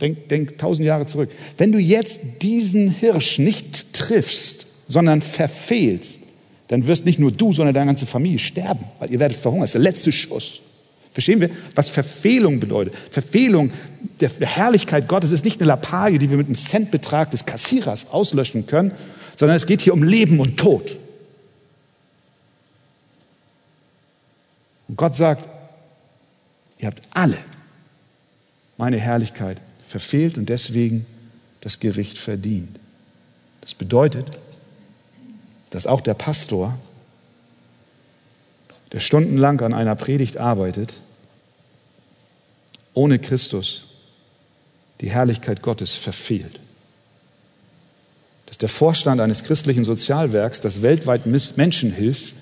denk, 0.00 0.28
denk 0.28 0.58
tausend 0.58 0.86
Jahre 0.86 1.06
zurück, 1.06 1.30
wenn 1.58 1.70
du 1.70 1.78
jetzt 1.78 2.42
diesen 2.42 2.90
Hirsch 2.90 3.38
nicht 3.38 3.92
triffst, 3.92 4.65
sondern 4.88 5.20
verfehlst, 5.20 6.20
dann 6.68 6.86
wirst 6.86 7.04
nicht 7.04 7.18
nur 7.18 7.32
du, 7.32 7.52
sondern 7.52 7.74
deine 7.74 7.86
ganze 7.86 8.06
Familie 8.06 8.38
sterben, 8.38 8.84
weil 8.98 9.10
ihr 9.10 9.20
werdet 9.20 9.38
verhungern. 9.38 9.62
Das 9.62 9.70
ist 9.70 9.74
der 9.74 9.82
letzte 9.82 10.12
Schuss. 10.12 10.60
Verstehen 11.12 11.40
wir, 11.40 11.50
was 11.74 11.88
Verfehlung 11.88 12.60
bedeutet? 12.60 12.94
Verfehlung 13.10 13.72
der 14.20 14.30
Herrlichkeit 14.40 15.08
Gottes 15.08 15.30
ist 15.30 15.44
nicht 15.44 15.60
eine 15.60 15.68
Lappalie, 15.68 16.18
die 16.18 16.30
wir 16.30 16.36
mit 16.36 16.46
einem 16.46 16.56
Centbetrag 16.56 17.30
des 17.30 17.46
Kassierers 17.46 18.10
auslöschen 18.10 18.66
können, 18.66 18.92
sondern 19.36 19.56
es 19.56 19.66
geht 19.66 19.80
hier 19.80 19.94
um 19.94 20.02
Leben 20.02 20.40
und 20.40 20.58
Tod. 20.58 20.96
Und 24.88 24.96
Gott 24.96 25.16
sagt, 25.16 25.48
ihr 26.78 26.88
habt 26.88 27.02
alle 27.10 27.38
meine 28.76 28.98
Herrlichkeit 28.98 29.58
verfehlt 29.86 30.36
und 30.36 30.48
deswegen 30.48 31.06
das 31.60 31.80
Gericht 31.80 32.18
verdient. 32.18 32.78
Das 33.62 33.74
bedeutet, 33.74 34.26
dass 35.76 35.86
auch 35.86 36.00
der 36.00 36.14
Pastor, 36.14 36.74
der 38.92 39.00
stundenlang 39.00 39.60
an 39.60 39.74
einer 39.74 39.94
Predigt 39.94 40.38
arbeitet, 40.38 40.94
ohne 42.94 43.18
Christus 43.18 43.84
die 45.02 45.10
Herrlichkeit 45.10 45.60
Gottes 45.60 45.94
verfehlt. 45.94 46.60
Dass 48.46 48.56
der 48.56 48.70
Vorstand 48.70 49.20
eines 49.20 49.44
christlichen 49.44 49.84
Sozialwerks, 49.84 50.62
das 50.62 50.80
weltweit 50.80 51.26
Menschen 51.26 51.92
hilft, 51.92 52.36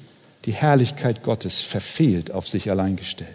die 0.45 0.53
Herrlichkeit 0.53 1.25
Gottes 1.25 1.61
verfehlt, 1.61 2.31
auf 2.31 2.47
sich 2.47 2.71
allein 2.71 2.95
gestellt. 2.95 3.35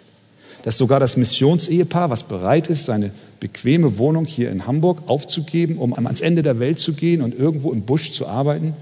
Dass 0.62 0.78
sogar 0.78 0.98
das 0.98 1.18
Missionsehepaar, 1.18 2.08
was 2.08 2.22
bereit 2.22 2.68
ist, 2.68 2.86
seine 2.86 3.12
bequeme 3.38 3.98
Wohnung 3.98 4.24
hier 4.24 4.50
in 4.50 4.66
Hamburg 4.66 5.02
aufzugeben, 5.08 5.76
um 5.76 5.92
ans 5.92 6.22
Ende 6.22 6.42
der 6.42 6.58
Welt 6.58 6.78
zu 6.78 6.94
gehen 6.94 7.20
und 7.20 7.38
irgendwo 7.38 7.70
im 7.70 7.82
Busch 7.82 8.12
zu 8.12 8.26
arbeiten, 8.26 8.74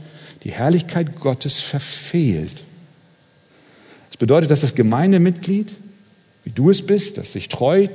die 0.44 0.52
Herrlichkeit 0.52 1.20
Gottes 1.20 1.60
verfehlt. 1.60 2.64
Das 4.10 4.16
bedeutet, 4.18 4.50
dass 4.50 4.60
das 4.60 4.74
Gemeindemitglied, 4.74 5.72
wie 6.44 6.50
du 6.50 6.70
es 6.70 6.84
bist, 6.84 7.18
das 7.18 7.32
sich 7.32 7.48
treu 7.48 7.88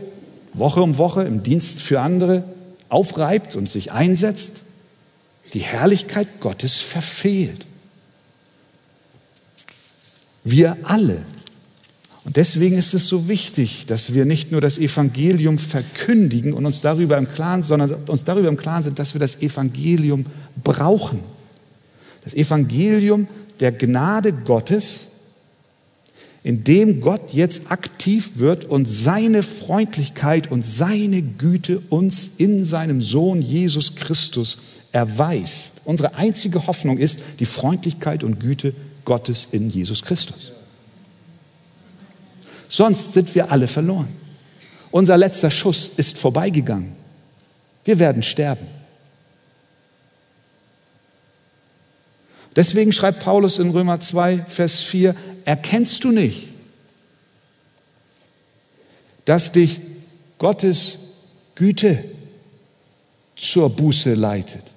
Woche 0.53 0.81
um 0.81 0.97
Woche 0.97 1.23
im 1.23 1.43
Dienst 1.43 1.81
für 1.81 1.99
andere 1.99 2.43
aufreibt 2.89 3.55
und 3.55 3.67
sich 3.67 3.91
einsetzt, 3.91 4.61
die 5.53 5.61
Herrlichkeit 5.61 6.27
Gottes 6.39 6.75
verfehlt. 6.75 7.65
Wir 10.43 10.77
alle. 10.83 11.23
Und 12.25 12.37
deswegen 12.37 12.77
ist 12.77 12.93
es 12.93 13.07
so 13.07 13.27
wichtig, 13.27 13.85
dass 13.85 14.13
wir 14.13 14.25
nicht 14.25 14.51
nur 14.51 14.61
das 14.61 14.77
Evangelium 14.77 15.57
verkündigen 15.57 16.53
und 16.53 16.65
uns 16.65 16.81
darüber 16.81 17.17
im 17.17 17.27
Klaren, 17.27 17.63
sondern 17.63 17.93
uns 18.07 18.23
darüber 18.23 18.47
im 18.47 18.57
Klaren 18.57 18.83
sind, 18.83 18.99
dass 18.99 19.13
wir 19.13 19.19
das 19.19 19.41
Evangelium 19.41 20.25
brauchen. 20.63 21.19
Das 22.23 22.33
Evangelium 22.33 23.27
der 23.59 23.71
Gnade 23.71 24.33
Gottes, 24.33 25.01
in 26.43 26.63
dem 26.63 26.99
Gott 26.99 27.33
jetzt 27.33 27.71
aktiv 27.71 28.31
wird 28.35 28.65
und 28.65 28.85
seine 28.85 29.43
Freundlichkeit 29.43 30.51
und 30.51 30.65
seine 30.65 31.21
Güte 31.21 31.81
uns 31.89 32.31
in 32.37 32.65
seinem 32.65 33.01
Sohn 33.01 33.41
Jesus 33.41 33.95
Christus 33.95 34.57
erweist. 34.91 35.81
Unsere 35.85 36.15
einzige 36.15 36.67
Hoffnung 36.67 36.97
ist 36.97 37.19
die 37.39 37.45
Freundlichkeit 37.45 38.23
und 38.23 38.39
Güte 38.39 38.73
Gottes 39.05 39.47
in 39.51 39.69
Jesus 39.69 40.03
Christus. 40.03 40.51
Sonst 42.67 43.13
sind 43.13 43.33
wir 43.35 43.51
alle 43.51 43.67
verloren. 43.67 44.09
Unser 44.91 45.17
letzter 45.17 45.51
Schuss 45.51 45.91
ist 45.95 46.17
vorbeigegangen. 46.17 46.91
Wir 47.85 47.99
werden 47.99 48.23
sterben. 48.23 48.67
Deswegen 52.55 52.93
schreibt 52.93 53.21
Paulus 53.21 53.59
in 53.59 53.71
Römer 53.71 53.99
2, 53.99 54.45
Vers 54.47 54.81
4, 54.81 55.15
erkennst 55.45 56.03
du 56.03 56.11
nicht, 56.11 56.49
dass 59.25 59.51
dich 59.51 59.79
Gottes 60.37 60.99
Güte 61.55 62.03
zur 63.35 63.69
Buße 63.69 64.13
leitet? 64.13 64.73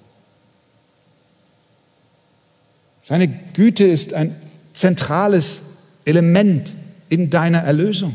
Seine 3.03 3.27
Güte 3.27 3.85
ist 3.85 4.13
ein 4.13 4.35
zentrales 4.73 5.61
Element 6.03 6.73
in 7.09 7.29
deiner 7.29 7.59
Erlösung. 7.59 8.13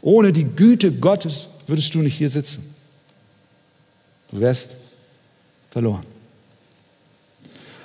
Ohne 0.00 0.32
die 0.32 0.44
Güte 0.44 0.92
Gottes 0.92 1.48
würdest 1.66 1.94
du 1.94 2.00
nicht 2.00 2.16
hier 2.16 2.30
sitzen. 2.30 2.74
Du 4.30 4.40
wärst 4.40 4.76
verloren. 5.70 6.13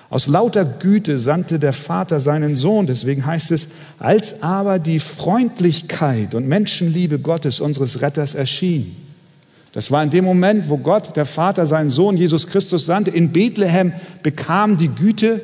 Aus 0.09 0.25
lauter 0.25 0.65
Güte 0.65 1.19
sandte 1.19 1.59
der 1.59 1.73
Vater 1.73 2.19
seinen 2.19 2.55
Sohn. 2.55 2.87
Deswegen 2.87 3.25
heißt 3.25 3.51
es, 3.51 3.67
als 3.99 4.41
aber 4.41 4.79
die 4.79 4.99
Freundlichkeit 4.99 6.33
und 6.33 6.47
Menschenliebe 6.47 7.19
Gottes, 7.19 7.59
unseres 7.59 8.01
Retters, 8.01 8.33
erschien. 8.33 8.95
Das 9.71 9.91
war 9.91 10.01
in 10.01 10.09
dem 10.09 10.25
Moment, 10.25 10.67
wo 10.67 10.77
Gott, 10.77 11.15
der 11.15 11.27
Vater, 11.27 11.67
seinen 11.67 11.91
Sohn 11.91 12.17
Jesus 12.17 12.47
Christus 12.47 12.87
sandte. 12.87 13.11
In 13.11 13.31
Bethlehem 13.31 13.93
bekam 14.23 14.77
die 14.77 14.87
Güte 14.87 15.41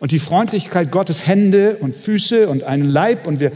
und 0.00 0.10
die 0.10 0.18
Freundlichkeit 0.18 0.90
Gottes 0.90 1.28
Hände 1.28 1.76
und 1.76 1.94
Füße 1.94 2.48
und 2.48 2.64
einen 2.64 2.86
Leib 2.86 3.24
und 3.28 3.38
wir, 3.38 3.52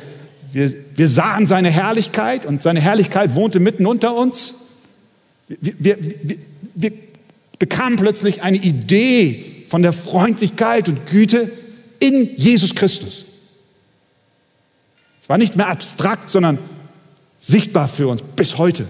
wir, 0.52 0.72
wir 0.94 1.08
sahen 1.08 1.48
seine 1.48 1.70
Herrlichkeit 1.70 2.46
und 2.46 2.62
seine 2.62 2.80
Herrlichkeit 2.80 3.34
wohnte 3.34 3.58
mitten 3.58 3.84
unter 3.84 4.14
uns. 4.14 4.54
Wir, 5.48 5.74
wir, 5.78 5.98
wir, 6.22 6.36
wir 6.76 6.92
bekamen 7.58 7.96
plötzlich 7.96 8.44
eine 8.44 8.58
Idee 8.58 9.44
von 9.72 9.80
der 9.82 9.94
Freundlichkeit 9.94 10.90
und 10.90 11.06
Güte 11.06 11.50
in 11.98 12.36
Jesus 12.36 12.74
Christus. 12.74 13.24
Es 15.22 15.30
war 15.30 15.38
nicht 15.38 15.56
mehr 15.56 15.68
abstrakt, 15.68 16.28
sondern 16.28 16.58
sichtbar 17.40 17.88
für 17.88 18.08
uns 18.08 18.20
bis 18.36 18.58
heute. 18.58 18.84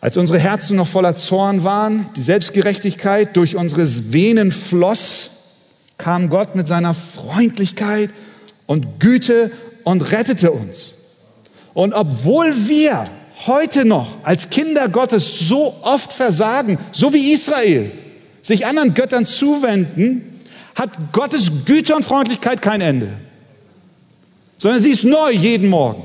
Als 0.00 0.16
unsere 0.16 0.38
Herzen 0.38 0.78
noch 0.78 0.88
voller 0.88 1.14
Zorn 1.14 1.62
waren, 1.62 2.08
die 2.16 2.22
Selbstgerechtigkeit 2.22 3.36
durch 3.36 3.56
unsere 3.56 3.86
Venen 4.14 4.50
floss, 4.50 5.32
kam 5.98 6.30
Gott 6.30 6.54
mit 6.54 6.68
seiner 6.68 6.94
Freundlichkeit 6.94 8.08
und 8.64 8.98
Güte 8.98 9.52
und 9.84 10.10
rettete 10.10 10.52
uns. 10.52 10.94
Und 11.74 11.92
obwohl 11.92 12.66
wir 12.66 13.10
heute 13.46 13.84
noch 13.84 14.24
als 14.24 14.50
Kinder 14.50 14.88
Gottes 14.88 15.48
so 15.48 15.74
oft 15.82 16.12
versagen, 16.12 16.78
so 16.92 17.12
wie 17.12 17.32
Israel, 17.32 17.90
sich 18.42 18.66
anderen 18.66 18.94
Göttern 18.94 19.26
zuwenden, 19.26 20.40
hat 20.74 21.12
Gottes 21.12 21.64
Güte 21.64 21.94
und 21.94 22.04
Freundlichkeit 22.04 22.62
kein 22.62 22.80
Ende, 22.80 23.18
sondern 24.58 24.80
sie 24.80 24.90
ist 24.90 25.04
neu 25.04 25.30
jeden 25.30 25.68
Morgen. 25.68 26.04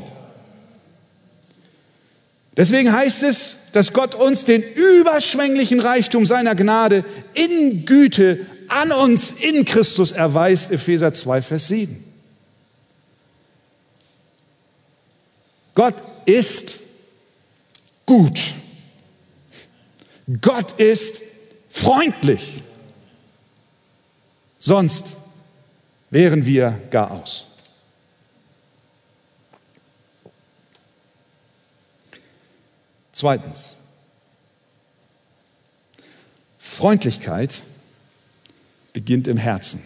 Deswegen 2.57 2.91
heißt 2.91 3.23
es, 3.23 3.71
dass 3.73 3.91
Gott 3.91 4.15
uns 4.15 4.45
den 4.45 4.63
überschwänglichen 4.63 5.81
Reichtum 5.81 6.25
seiner 6.25 6.55
Gnade 6.55 7.03
in 7.33 7.85
Güte 7.85 8.45
an 8.69 8.91
uns 8.91 9.31
in 9.31 9.65
Christus 9.65 10.11
erweist, 10.11 10.71
Epheser 10.71 11.11
2, 11.11 11.41
Vers 11.41 11.67
7. 11.67 12.03
Gott 15.75 15.95
ist 16.25 16.84
gut. 18.05 18.53
Gott 20.41 20.79
ist 20.79 21.21
freundlich. 21.69 22.63
Sonst 24.59 25.05
wären 26.09 26.45
wir 26.45 26.79
gar 26.89 27.11
aus. 27.11 27.45
Zweitens, 33.11 33.75
Freundlichkeit 36.57 37.61
beginnt 38.91 39.27
im 39.27 39.37
Herzen. 39.37 39.81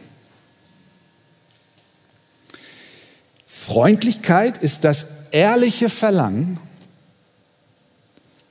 Freundlichkeit 3.45 4.57
ist 4.63 4.83
das 4.83 5.29
ehrliche 5.31 5.89
Verlangen 5.89 6.59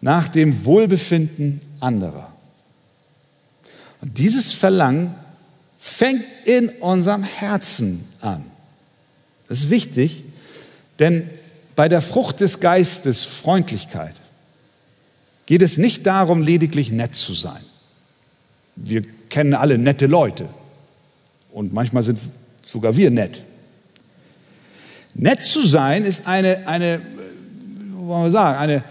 nach 0.00 0.28
dem 0.28 0.64
Wohlbefinden 0.64 1.60
anderer. 1.80 2.32
Und 4.00 4.18
dieses 4.18 4.52
Verlangen 4.52 5.14
fängt 5.76 6.24
in 6.44 6.68
unserem 6.68 7.24
Herzen 7.24 8.04
an. 8.20 8.44
Das 9.48 9.60
ist 9.60 9.70
wichtig, 9.70 10.22
denn 10.98 11.28
bei 11.74 11.88
der 11.88 12.02
Frucht 12.02 12.40
des 12.40 12.60
Geistes, 12.60 13.24
Freundlichkeit, 13.24 14.14
geht 15.46 15.62
es 15.62 15.78
nicht 15.78 16.06
darum, 16.06 16.42
lediglich 16.42 16.90
nett 16.90 17.14
zu 17.14 17.32
sein. 17.34 17.60
Wir 18.76 19.02
kennen 19.28 19.54
alle 19.54 19.78
nette 19.78 20.06
Leute 20.06 20.48
und 21.52 21.72
manchmal 21.72 22.02
sind 22.02 22.18
sogar 22.62 22.96
wir 22.96 23.10
nett. 23.10 23.42
Nett 25.14 25.42
zu 25.42 25.66
sein 25.66 26.04
ist 26.04 26.26
eine, 26.26 26.66
eine 26.68 27.00
wie 27.00 28.06
wollen 28.06 28.24
wir 28.24 28.30
sagen, 28.30 28.58
eine, 28.58 28.84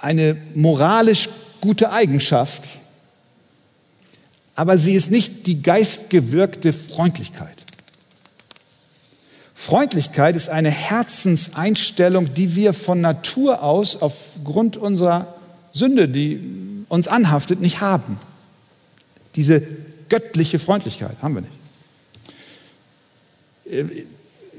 eine 0.00 0.36
moralisch 0.54 1.28
gute 1.60 1.90
Eigenschaft, 1.90 2.62
aber 4.54 4.78
sie 4.78 4.94
ist 4.94 5.10
nicht 5.10 5.46
die 5.46 5.62
geistgewirkte 5.62 6.72
Freundlichkeit. 6.72 7.56
Freundlichkeit 9.54 10.36
ist 10.36 10.50
eine 10.50 10.70
Herzenseinstellung, 10.70 12.34
die 12.34 12.54
wir 12.54 12.72
von 12.72 13.00
Natur 13.00 13.62
aus 13.62 14.00
aufgrund 14.02 14.76
unserer 14.76 15.34
Sünde, 15.72 16.08
die 16.08 16.84
uns 16.88 17.08
anhaftet, 17.08 17.60
nicht 17.60 17.80
haben. 17.80 18.18
Diese 19.36 19.62
göttliche 20.08 20.58
Freundlichkeit 20.58 21.16
haben 21.22 21.34
wir 21.34 21.40
nicht. 21.40 21.52
Es 23.64 23.72
äh, 23.72 24.06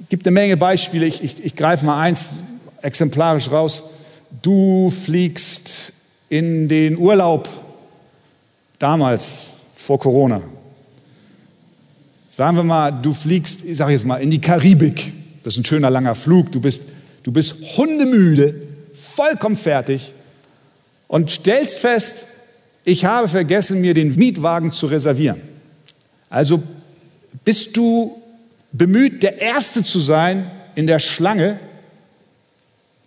gibt 0.09 0.25
eine 0.25 0.33
Menge 0.33 0.57
Beispiele, 0.57 1.05
ich, 1.05 1.23
ich, 1.23 1.43
ich 1.43 1.55
greife 1.55 1.85
mal 1.85 2.01
eins 2.01 2.29
exemplarisch 2.81 3.51
raus. 3.51 3.83
Du 4.41 4.89
fliegst 4.89 5.93
in 6.29 6.67
den 6.67 6.97
Urlaub 6.97 7.47
damals 8.79 9.47
vor 9.75 9.99
Corona 9.99 10.41
Sagen 12.35 12.57
wir 12.57 12.63
mal, 12.63 12.91
du 12.91 13.13
fliegst, 13.13 13.63
ich 13.63 13.77
sage 13.77 13.93
jetzt 13.93 14.03
mal, 14.03 14.17
in 14.17 14.29
die 14.29 14.41
Karibik. 14.41 15.13
Das 15.45 15.53
ist 15.53 15.59
ein 15.59 15.65
schöner 15.65 15.89
langer 15.89 16.15
Flug. 16.15 16.51
Du 16.51 16.59
bist, 16.59 16.81
du 17.23 17.31
bist 17.31 17.77
hundemüde, 17.77 18.55
vollkommen 18.93 19.55
fertig 19.55 20.11
und 21.07 21.31
stellst 21.31 21.79
fest, 21.79 22.25
ich 22.83 23.05
habe 23.05 23.29
vergessen, 23.29 23.79
mir 23.79 23.93
den 23.93 24.15
Mietwagen 24.15 24.71
zu 24.71 24.87
reservieren. 24.87 25.39
Also 26.29 26.61
bist 27.45 27.77
du 27.77 28.21
bemüht, 28.73 29.23
der 29.23 29.39
Erste 29.39 29.81
zu 29.81 30.01
sein 30.01 30.51
in 30.75 30.87
der 30.87 30.99
Schlange 30.99 31.57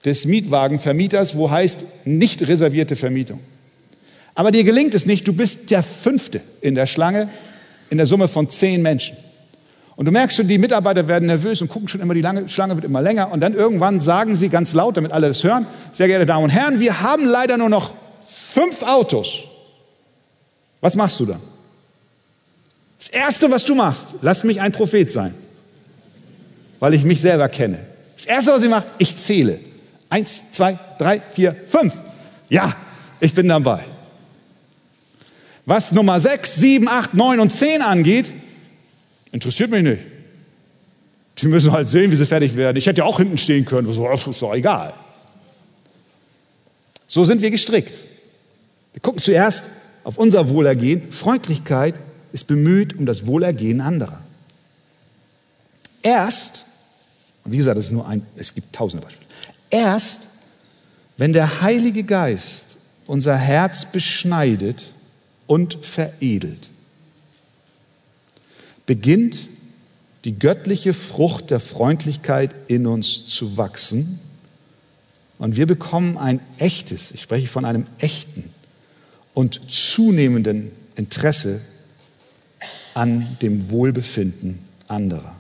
des 0.05 0.25
Mietwagenvermieters, 0.25 1.37
wo 1.37 1.51
heißt 1.51 1.85
nicht 2.05 2.47
reservierte 2.47 2.97
Vermietung. 2.97 3.41
Aber 4.35 4.51
dir 4.51 4.65
gelingt 4.65 4.95
es 4.95 5.07
nicht, 5.07 5.27
du 5.27 5.33
bist 5.33 5.71
der 5.71 5.83
Fünfte 5.83 6.41
in 6.61 6.75
der 6.75 6.87
Schlange 6.87 7.29
in 7.91 7.99
der 7.99 8.07
Summe 8.07 8.29
von 8.29 8.51
zehn 8.51 8.83
Menschen. 8.83 9.17
Und 9.97 10.05
du 10.05 10.13
merkst 10.13 10.37
schon, 10.37 10.47
die 10.47 10.59
Mitarbeiter 10.59 11.09
werden 11.09 11.27
nervös 11.27 11.61
und 11.61 11.69
gucken 11.69 11.89
schon 11.89 12.01
immer, 12.01 12.15
die 12.15 12.21
lange, 12.21 12.49
Schlange 12.49 12.77
wird 12.77 12.85
immer 12.85 13.03
länger. 13.03 13.33
Und 13.33 13.41
dann 13.41 13.55
irgendwann 13.55 13.99
sagen 13.99 14.37
sie 14.37 14.49
ganz 14.49 14.73
laut, 14.73 14.97
damit 14.97 15.11
alle 15.11 15.27
das 15.27 15.43
hören, 15.43 15.67
sehr 15.91 16.07
geehrte 16.07 16.27
Damen 16.27 16.45
und 16.45 16.51
Herren, 16.51 16.79
wir 16.79 17.01
haben 17.01 17.25
leider 17.25 17.57
nur 17.57 17.69
noch 17.69 17.93
fünf 18.25 18.83
Autos. 18.83 19.41
Was 20.81 20.95
machst 20.95 21.19
du 21.19 21.27
dann? 21.27 21.41
Das 22.99 23.09
Erste, 23.09 23.51
was 23.51 23.65
du 23.65 23.75
machst, 23.75 24.09
lass 24.23 24.45
mich 24.45 24.61
ein 24.61 24.71
Prophet 24.71 25.11
sein, 25.11 25.35
weil 26.79 26.95
ich 26.95 27.05
mich 27.05 27.21
selber 27.21 27.49
kenne. 27.49 27.79
Das 28.17 28.27
Erste, 28.27 28.53
was 28.53 28.63
ich 28.63 28.71
mache, 28.71 28.87
ich 28.99 29.17
zähle. 29.17 29.59
Eins, 30.11 30.53
zwei, 30.53 30.79
drei, 30.99 31.21
vier, 31.21 31.55
fünf. 31.55 31.95
Ja, 32.49 32.75
ich 33.21 33.35
bin 33.35 33.49
dabei. 33.49 33.85
Was 35.67 35.93
Nummer 35.93 36.19
6, 36.19 36.55
7, 36.55 36.89
8, 36.89 37.15
9 37.15 37.41
und 37.41 37.53
10 37.53 37.83
angeht, 37.83 38.33
interessiert 39.33 39.71
mich 39.71 39.83
nicht. 39.83 40.03
Die 41.39 41.47
müssen 41.47 41.73
halt 41.73 41.89
sehen, 41.89 42.11
wie 42.11 42.17
sie 42.17 42.27
fertig 42.27 42.57
werden. 42.57 42.79
Ich 42.79 42.87
hätte 42.87 43.03
ja 43.03 43.05
auch 43.05 43.19
hinten 43.19 43.37
stehen 43.37 43.65
können. 43.65 43.87
Das 43.87 43.97
ist 44.27 44.43
doch 44.43 44.55
egal. 44.55 44.95
So 47.07 47.25
sind 47.25 47.43
wir 47.43 47.51
gestrickt. 47.51 47.95
Wir 48.93 49.03
gucken 49.03 49.21
zuerst 49.21 49.67
auf 50.05 50.19
unser 50.19 50.49
Wohlergehen. 50.49 51.13
Freundlichkeit 51.13 51.95
ist 52.33 52.47
bemüht 52.47 52.99
um 52.99 53.07
das 53.07 53.27
Wohlergehen 53.27 53.81
anderer. 53.81 54.21
Erst, 56.03 56.65
und 57.45 57.53
wie 57.53 57.59
gesagt, 57.59 57.79
es 57.79 57.87
ist 57.87 57.93
nur 57.93 58.09
ein, 58.09 58.27
es 58.37 58.55
gibt 58.55 58.75
tausende 58.75 59.05
Beispiele. 59.05 59.29
Erst, 59.71 60.23
wenn 61.17 61.33
der 61.33 61.63
Heilige 61.63 62.05
Geist 62.05 62.77
unser 63.07 63.37
Herz 63.37 63.87
beschneidet 63.87 64.93
und 65.47 65.85
veredelt. 65.85 66.69
Beginnt 68.87 69.49
die 70.25 70.39
göttliche 70.39 70.95
Frucht 70.95 71.51
der 71.51 71.61
Freundlichkeit 71.61 72.55
in 72.69 72.87
uns 72.87 73.27
zu 73.27 73.57
wachsen 73.57 74.21
und 75.39 75.57
wir 75.57 75.67
bekommen 75.67 76.19
ein 76.19 76.41
echtes, 76.59 77.13
ich 77.13 77.23
spreche 77.23 77.47
von 77.47 77.65
einem 77.65 77.87
echten 77.99 78.45
und 79.35 79.71
zunehmenden 79.71 80.73
Interesse 80.97 81.61
an 82.95 83.39
dem 83.41 83.71
Wohlbefinden 83.71 84.59
anderer. 84.89 85.37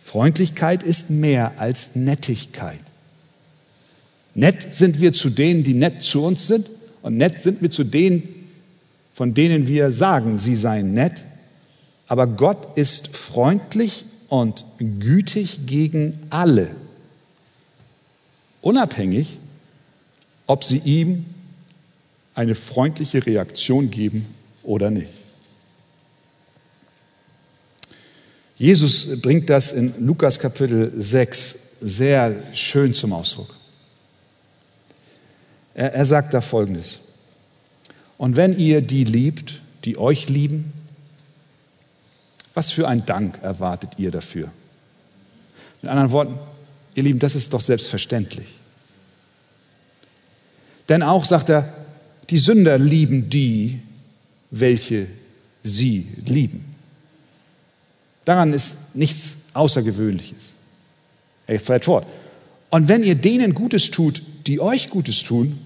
Freundlichkeit 0.00 0.82
ist 0.82 1.10
mehr 1.10 1.52
als 1.56 1.96
Nettigkeit. 1.96 2.80
Nett 4.34 4.74
sind 4.74 5.00
wir 5.00 5.12
zu 5.12 5.30
denen, 5.30 5.62
die 5.62 5.74
nett 5.74 6.02
zu 6.02 6.24
uns 6.24 6.46
sind 6.46 6.68
und 7.02 7.16
nett 7.16 7.40
sind 7.40 7.62
wir 7.62 7.70
zu 7.70 7.84
denen, 7.84 8.28
von 9.12 9.34
denen 9.34 9.68
wir 9.68 9.92
sagen, 9.92 10.38
sie 10.38 10.56
seien 10.56 10.94
nett, 10.94 11.24
aber 12.06 12.26
Gott 12.26 12.76
ist 12.76 13.16
freundlich 13.16 14.04
und 14.28 14.64
gütig 14.78 15.66
gegen 15.66 16.18
alle, 16.30 16.70
unabhängig, 18.62 19.38
ob 20.46 20.64
sie 20.64 20.78
ihm 20.78 21.26
eine 22.34 22.54
freundliche 22.54 23.24
Reaktion 23.26 23.90
geben 23.90 24.26
oder 24.62 24.90
nicht. 24.90 25.08
Jesus 28.56 29.20
bringt 29.20 29.48
das 29.48 29.72
in 29.72 30.04
Lukas 30.04 30.38
Kapitel 30.38 30.92
6 30.96 31.58
sehr 31.80 32.42
schön 32.52 32.92
zum 32.92 33.12
Ausdruck. 33.12 33.59
Er, 35.74 35.94
er 35.94 36.04
sagt 36.04 36.34
da 36.34 36.40
Folgendes. 36.40 37.00
Und 38.18 38.36
wenn 38.36 38.58
ihr 38.58 38.82
die 38.82 39.04
liebt, 39.04 39.60
die 39.84 39.98
euch 39.98 40.28
lieben, 40.28 40.72
was 42.54 42.70
für 42.70 42.88
ein 42.88 43.06
Dank 43.06 43.42
erwartet 43.42 43.92
ihr 43.98 44.10
dafür? 44.10 44.50
Mit 45.82 45.90
anderen 45.90 46.10
Worten, 46.10 46.38
ihr 46.94 47.04
Lieben, 47.04 47.18
das 47.18 47.34
ist 47.34 47.52
doch 47.52 47.60
selbstverständlich. 47.60 48.48
Denn 50.88 51.02
auch, 51.02 51.24
sagt 51.24 51.48
er, 51.48 51.72
die 52.28 52.38
Sünder 52.38 52.78
lieben 52.78 53.30
die, 53.30 53.80
welche 54.50 55.06
sie 55.62 56.08
lieben. 56.26 56.64
Daran 58.24 58.52
ist 58.52 58.94
nichts 58.96 59.46
Außergewöhnliches. 59.54 60.52
Er 61.46 61.60
fährt 61.60 61.84
fort. 61.84 62.06
Und 62.70 62.88
wenn 62.88 63.02
ihr 63.02 63.14
denen 63.14 63.54
Gutes 63.54 63.90
tut, 63.90 64.22
die 64.46 64.60
euch 64.60 64.90
Gutes 64.90 65.22
tun, 65.22 65.58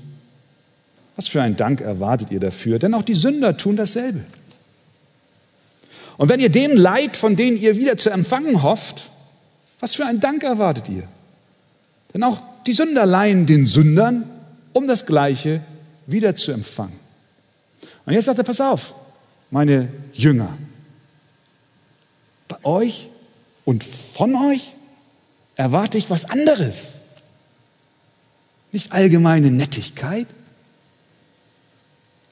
was 1.16 1.28
für 1.28 1.42
einen 1.42 1.56
Dank 1.56 1.80
erwartet 1.80 2.30
ihr 2.30 2.40
dafür? 2.40 2.78
Denn 2.78 2.94
auch 2.94 3.02
die 3.02 3.14
Sünder 3.14 3.56
tun 3.56 3.76
dasselbe. 3.76 4.20
Und 6.16 6.28
wenn 6.28 6.40
ihr 6.40 6.48
denen 6.48 6.76
Leid, 6.76 7.16
von 7.16 7.37
denen 7.37 7.56
ihr 7.56 7.76
wieder 7.76 7.96
zu 7.96 8.10
empfangen 8.10 8.62
hofft, 8.62 9.10
was 9.80 9.94
für 9.94 10.06
einen 10.06 10.20
Dank 10.20 10.42
erwartet 10.42 10.88
ihr? 10.88 11.08
Denn 12.12 12.22
auch 12.22 12.40
die 12.66 12.72
Sünder 12.72 13.06
leihen 13.06 13.46
den 13.46 13.66
Sündern, 13.66 14.28
um 14.72 14.87
das 14.87 15.06
Gleiche 15.06 15.60
wieder 16.06 16.34
zu 16.34 16.52
empfangen. 16.52 16.98
Und 18.06 18.12
jetzt 18.12 18.26
sagt 18.26 18.38
er, 18.38 18.44
pass 18.44 18.60
auf, 18.60 18.94
meine 19.50 19.88
Jünger, 20.12 20.56
bei 22.48 22.56
euch 22.64 23.08
und 23.64 23.82
von 23.82 24.34
euch 24.34 24.72
erwarte 25.56 25.98
ich 25.98 26.10
was 26.10 26.24
anderes. 26.26 26.94
Nicht 28.74 28.90
allgemeine 28.90 29.52
Nettigkeit, 29.52 30.26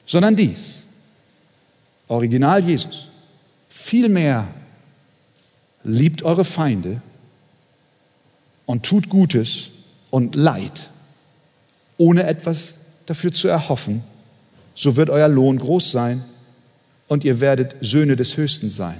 sondern 0.05 0.35
dies. 0.35 0.81
Original 2.09 2.61
Jesus. 2.61 3.07
Vielmehr 3.69 4.45
liebt 5.85 6.21
eure 6.23 6.43
Feinde 6.43 7.01
und 8.65 8.83
tut 8.83 9.07
Gutes 9.07 9.69
und 10.09 10.35
Leid, 10.35 10.89
ohne 11.95 12.23
etwas 12.23 12.73
dafür 13.05 13.31
zu 13.31 13.47
erhoffen, 13.47 14.03
so 14.75 14.97
wird 14.97 15.09
euer 15.09 15.29
Lohn 15.29 15.57
groß 15.57 15.93
sein 15.93 16.25
und 17.07 17.23
ihr 17.23 17.39
werdet 17.39 17.77
Söhne 17.79 18.17
des 18.17 18.35
Höchsten 18.35 18.69
sein. 18.69 18.99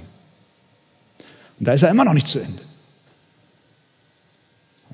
Und 1.58 1.68
da 1.68 1.74
ist 1.74 1.82
er 1.82 1.90
immer 1.90 2.06
noch 2.06 2.14
nicht 2.14 2.26
zu 2.26 2.38
Ende. 2.38 2.62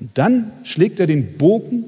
Und 0.01 0.17
dann 0.17 0.51
schlägt 0.65 0.99
er 0.99 1.07
den 1.07 1.37
Bogen 1.37 1.85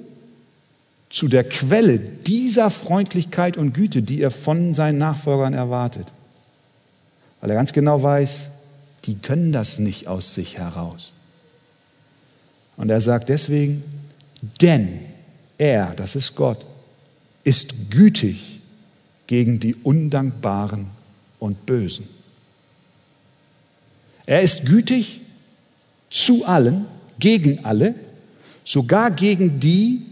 zu 1.13 1.27
der 1.27 1.43
Quelle 1.43 1.99
dieser 1.99 2.71
Freundlichkeit 2.71 3.55
und 3.55 3.73
Güte, 3.73 4.01
die 4.01 4.19
er 4.19 4.31
von 4.31 4.73
seinen 4.73 4.97
Nachfolgern 4.97 5.53
erwartet. 5.53 6.11
Weil 7.39 7.51
er 7.51 7.55
ganz 7.55 7.71
genau 7.71 8.01
weiß, 8.01 8.47
die 9.05 9.19
können 9.19 9.51
das 9.51 9.77
nicht 9.77 10.07
aus 10.07 10.33
sich 10.33 10.57
heraus. 10.57 11.13
Und 12.77 12.89
er 12.89 12.99
sagt 12.99 13.29
deswegen, 13.29 13.83
denn 14.59 15.01
er, 15.59 15.93
das 15.93 16.15
ist 16.15 16.33
Gott, 16.33 16.65
ist 17.43 17.91
gütig 17.91 18.59
gegen 19.27 19.59
die 19.59 19.75
Undankbaren 19.75 20.87
und 21.37 21.67
Bösen. 21.67 22.09
Er 24.25 24.41
ist 24.41 24.65
gütig 24.65 25.21
zu 26.09 26.43
allen, 26.45 26.85
gegen 27.19 27.63
alle, 27.65 27.93
sogar 28.63 29.11
gegen 29.11 29.59
die, 29.59 30.07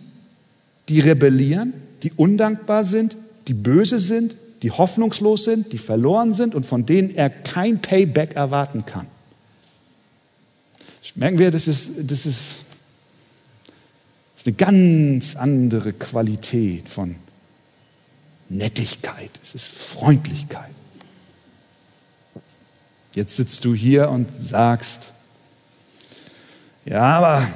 die 0.90 1.00
rebellieren, 1.00 1.74
die 2.04 2.12
undankbar 2.14 2.84
sind, 2.84 3.18
die 3.48 3.54
böse 3.54 4.00
sind, 4.00 4.36
die 4.62 4.72
hoffnungslos 4.72 5.44
sind, 5.44 5.74
die 5.74 5.78
verloren 5.78 6.34
sind 6.34 6.56
und 6.56 6.66
von 6.66 6.86
denen 6.86 7.16
er 7.16 7.30
kein 7.30 7.82
Payback 7.82 8.36
erwarten 8.36 8.86
kann. 8.86 9.08
Merken 11.16 11.40
wir, 11.40 11.52
das 11.52 11.68
ist, 11.68 11.92
das 11.98 12.26
ist, 12.26 12.56
das 14.36 14.44
ist 14.44 14.48
eine 14.48 14.56
ganz 14.56 15.36
andere 15.36 15.92
Qualität 15.94 16.88
von 16.88 17.16
Nettigkeit, 18.48 19.32
es 19.44 19.56
ist 19.56 19.68
Freundlichkeit. 19.68 20.72
Jetzt 23.14 23.36
sitzt 23.36 23.66
du 23.66 23.74
hier 23.76 24.10
und 24.10 24.30
sagst, 24.36 25.12
ja, 26.86 27.02
aber 27.02 27.48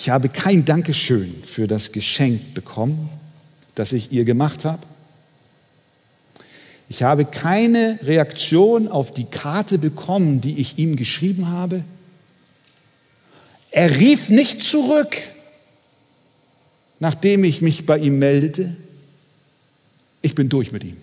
ich 0.00 0.08
habe 0.08 0.30
kein 0.30 0.64
Dankeschön 0.64 1.42
für 1.44 1.66
das 1.66 1.92
Geschenk 1.92 2.54
bekommen, 2.54 3.10
das 3.74 3.92
ich 3.92 4.12
ihr 4.12 4.24
gemacht 4.24 4.64
habe. 4.64 4.80
Ich 6.88 7.02
habe 7.02 7.26
keine 7.26 7.98
Reaktion 8.02 8.88
auf 8.88 9.12
die 9.12 9.26
Karte 9.26 9.76
bekommen, 9.76 10.40
die 10.40 10.58
ich 10.58 10.78
ihm 10.78 10.96
geschrieben 10.96 11.48
habe. 11.48 11.84
Er 13.72 13.94
rief 13.94 14.30
nicht 14.30 14.62
zurück, 14.62 15.18
nachdem 16.98 17.44
ich 17.44 17.60
mich 17.60 17.84
bei 17.84 17.98
ihm 17.98 18.18
meldete. 18.18 18.74
Ich 20.22 20.34
bin 20.34 20.48
durch 20.48 20.72
mit 20.72 20.82
ihm. 20.82 20.96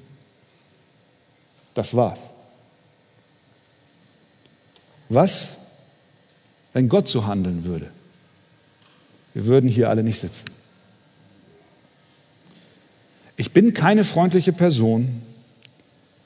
Das 1.75 1.95
war's. 1.95 2.21
Was, 5.07 5.57
wenn 6.73 6.89
Gott 6.89 7.07
so 7.07 7.27
handeln 7.27 7.63
würde? 7.63 7.91
Wir 9.37 9.45
würden 9.45 9.69
hier 9.69 9.91
alle 9.91 10.01
nicht 10.01 10.19
sitzen. 10.19 10.45
Ich 13.35 13.51
bin 13.51 13.75
keine 13.75 14.03
freundliche 14.03 14.51
Person, 14.51 15.21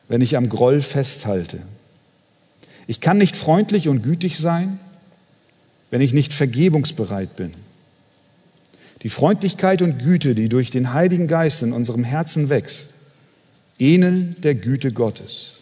wenn 0.07 0.21
ich 0.21 0.37
am 0.37 0.47
Groll 0.47 0.81
festhalte. 0.81 1.59
Ich 2.87 3.01
kann 3.01 3.17
nicht 3.17 3.35
freundlich 3.35 3.89
und 3.89 4.01
gütig 4.01 4.37
sein, 4.37 4.79
wenn 5.89 5.99
ich 5.99 6.13
nicht 6.13 6.33
vergebungsbereit 6.33 7.35
bin. 7.35 7.51
Die 9.01 9.09
Freundlichkeit 9.09 9.81
und 9.81 9.99
Güte, 9.99 10.33
die 10.33 10.47
durch 10.47 10.69
den 10.69 10.93
Heiligen 10.93 11.27
Geist 11.27 11.63
in 11.63 11.73
unserem 11.73 12.05
Herzen 12.05 12.47
wächst, 12.47 12.91
ähneln 13.77 14.37
der 14.39 14.55
Güte 14.55 14.93
Gottes. 14.93 15.55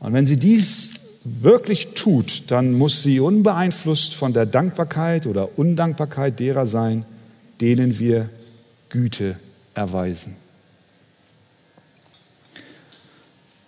Und 0.00 0.12
wenn 0.12 0.26
sie 0.26 0.36
dies 0.36 0.97
wirklich 1.42 1.94
tut, 1.94 2.50
dann 2.50 2.72
muss 2.74 3.02
sie 3.02 3.20
unbeeinflusst 3.20 4.14
von 4.14 4.32
der 4.32 4.46
Dankbarkeit 4.46 5.26
oder 5.26 5.58
Undankbarkeit 5.58 6.38
derer 6.40 6.66
sein, 6.66 7.04
denen 7.60 7.98
wir 7.98 8.28
Güte 8.88 9.38
erweisen. 9.74 10.36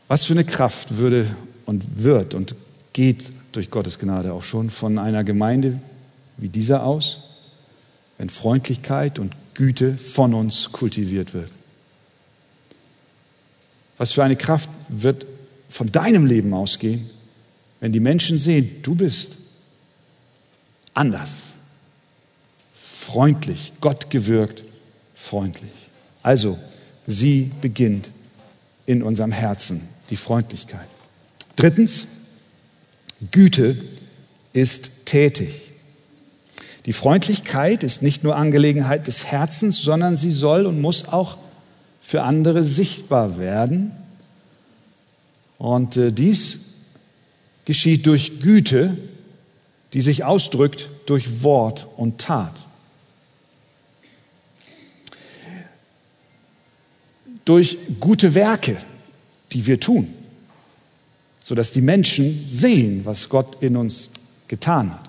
Was 0.09 0.25
für 0.25 0.33
eine 0.33 0.45
Kraft 0.45 0.97
würde 0.99 1.27
und 1.67 2.03
wird 2.03 2.35
und 2.35 2.55
geht 2.93 3.31
durch 3.53 3.71
Gottes 3.71 3.99
Gnade 3.99 4.33
auch 4.33 4.43
schon 4.43 4.71
von 4.71 4.99
einer 4.99 5.25
Gemeinde 5.25 5.81
wie 6.37 6.49
dieser 6.49 6.85
aus, 6.85 7.19
wenn 8.19 8.29
Freundlichkeit 8.29 9.19
und 9.19 9.35
Güte 9.55 9.97
von 9.97 10.35
uns 10.35 10.73
kultiviert 10.73 11.35
wird. 11.35 11.51
Was 13.99 14.13
für 14.13 14.25
eine 14.25 14.37
Kraft 14.37 14.71
wird 14.89 15.27
von 15.69 15.93
deinem 15.93 16.27
Leben 16.27 16.55
ausgehen, 16.55 17.09
wenn 17.81 17.93
die 17.93 18.01
Menschen 18.01 18.39
sehen, 18.39 18.83
du 18.83 18.95
bist 18.95 19.39
anders, 20.95 21.45
freundlich, 22.75 23.73
Gott 23.81 24.11
gewirkt, 24.11 24.65
freundlich. 25.15 25.71
Also, 26.23 26.59
sie 27.07 27.51
beginnt 27.61 28.11
in 28.87 29.03
unserem 29.03 29.33
Herzen, 29.33 29.89
die 30.11 30.17
Freundlichkeit. 30.17 30.87
Drittens, 31.57 32.07
Güte 33.31 33.77
ist 34.53 35.07
tätig. 35.07 35.71
Die 36.87 36.93
Freundlichkeit 36.93 37.83
ist 37.83 38.03
nicht 38.03 38.25
nur 38.25 38.37
Angelegenheit 38.37 39.07
des 39.07 39.27
Herzens, 39.27 39.83
sondern 39.83 40.17
sie 40.17 40.33
soll 40.33 40.67
und 40.67 40.81
muss 40.81 41.09
auch 41.09 41.39
für 42.01 42.23
andere 42.23 42.65
sichtbar 42.65 43.39
werden. 43.39 43.93
Und 45.59 45.97
äh, 45.97 46.11
dies 46.11 46.70
geschieht 47.71 48.05
durch 48.05 48.41
Güte, 48.41 48.97
die 49.93 50.01
sich 50.01 50.25
ausdrückt 50.25 50.89
durch 51.07 51.45
Wort 51.45 51.87
und 51.97 52.21
Tat. 52.21 52.67
Durch 57.45 57.79
gute 58.01 58.35
Werke, 58.35 58.77
die 59.53 59.65
wir 59.69 59.79
tun, 59.79 60.13
sodass 61.45 61.71
die 61.71 61.81
Menschen 61.81 62.45
sehen, 62.49 63.03
was 63.05 63.29
Gott 63.29 63.63
in 63.63 63.77
uns 63.77 64.11
getan 64.49 64.93
hat. 64.93 65.09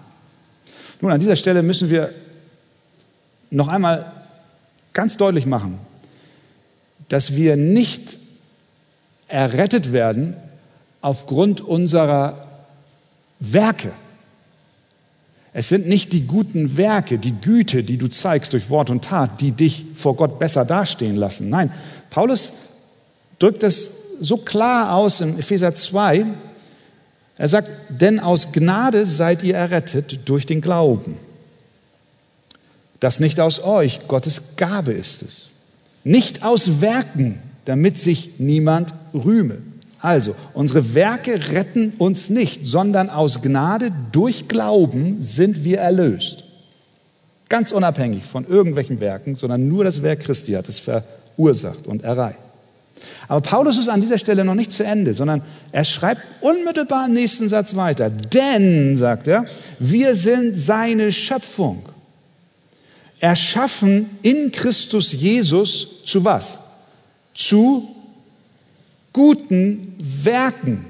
Nun, 1.02 1.12
an 1.12 1.19
dieser 1.19 1.38
Stelle 1.38 1.63
müssen 1.63 1.89
wir 1.89 2.13
noch 3.50 3.69
einmal 3.69 4.13
ganz 4.93 5.17
deutlich 5.17 5.47
machen, 5.47 5.80
dass 7.10 7.36
wir 7.36 7.56
nicht 7.56 8.19
errettet 9.28 9.93
werden 9.93 10.36
aufgrund 11.02 11.62
unserer 11.62 12.50
Werke. 13.41 13.91
Es 15.54 15.67
sind 15.67 15.88
nicht 15.88 16.13
die 16.13 16.25
guten 16.25 16.77
Werke, 16.77 17.19
die 17.19 17.34
Güte, 17.34 17.84
die 17.84 17.97
du 17.97 18.08
zeigst 18.08 18.54
durch 18.54 18.69
Wort 18.69 18.89
und 18.89 19.04
Tat, 19.04 19.41
die 19.41 19.51
dich 19.51 19.86
vor 19.95 20.15
Gott 20.15 20.39
besser 20.39 20.63
dastehen 20.63 21.15
lassen. 21.15 21.49
Nein, 21.49 21.71
Paulus 22.10 22.54
drückt 23.38 23.63
es 23.63 23.91
so 24.21 24.38
klar 24.38 24.95
aus 24.95 25.19
in 25.19 25.38
Epheser 25.38 25.73
2. 25.73 26.25
Er 27.38 27.47
sagt, 27.47 27.69
denn 27.89 28.19
aus 28.19 28.54
Gnade 28.54 29.06
seid 29.06 29.43
ihr 29.43 29.56
errettet 29.56 30.19
durch 30.25 30.45
den 30.45 30.62
Glauben. 30.62 31.17
Das 33.01 33.19
nicht 33.19 33.39
aus 33.39 33.62
euch, 33.63 34.08
Gottes 34.08 34.56
Gabe 34.58 34.93
ist 34.93 35.23
es. 35.23 35.49
Nicht 36.04 36.43
aus 36.43 36.82
Werken, 36.82 37.39
damit 37.65 37.97
sich 37.97 38.39
niemand 38.39 38.93
rühme. 39.13 39.58
Also, 40.02 40.36
unsere 40.54 40.96
Werke 40.96 41.52
retten 41.52 41.94
uns 42.00 42.32
nicht, 42.32 42.66
sondern 42.66 43.10
aus 43.10 43.42
Gnade 43.42 43.92
durch 44.12 44.48
Glauben 44.48 45.22
sind 45.22 45.64
wir 45.64 45.80
erlöst. 45.80 46.44
Ganz 47.50 47.72
unabhängig 47.72 48.24
von 48.24 48.48
irgendwelchen 48.48 49.00
Werken, 49.00 49.36
sondern 49.36 49.68
nur 49.68 49.84
das 49.84 50.02
Werk 50.02 50.22
Christi 50.22 50.54
hat 50.54 50.68
es 50.68 50.80
verursacht 50.80 51.86
und 51.86 52.04
erreicht. 52.04 52.40
Aber 53.28 53.42
Paulus 53.42 53.78
ist 53.78 53.90
an 53.90 54.02
dieser 54.02 54.18
Stelle 54.18 54.44
noch 54.44 54.56
nicht 54.56 54.72
zu 54.72 54.84
Ende, 54.84 55.14
sondern 55.14 55.42
er 55.72 55.86
schreibt 55.86 56.22
unmittelbar 56.42 57.06
im 57.06 57.14
nächsten 57.14 57.48
Satz 57.48 57.76
weiter. 57.76 58.10
Denn, 58.10 58.98
sagt 58.98 59.28
er, 59.28 59.46
wir 59.80 60.16
sind 60.16 60.58
seine 60.58 61.12
Schöpfung. 61.12 61.84
Erschaffen 63.20 64.10
in 64.24 64.52
Christus 64.52 65.12
Jesus 65.14 66.04
zu 66.06 66.26
was? 66.26 66.58
Zu 67.36 67.88
guten 69.13 69.95
Werken, 70.00 70.86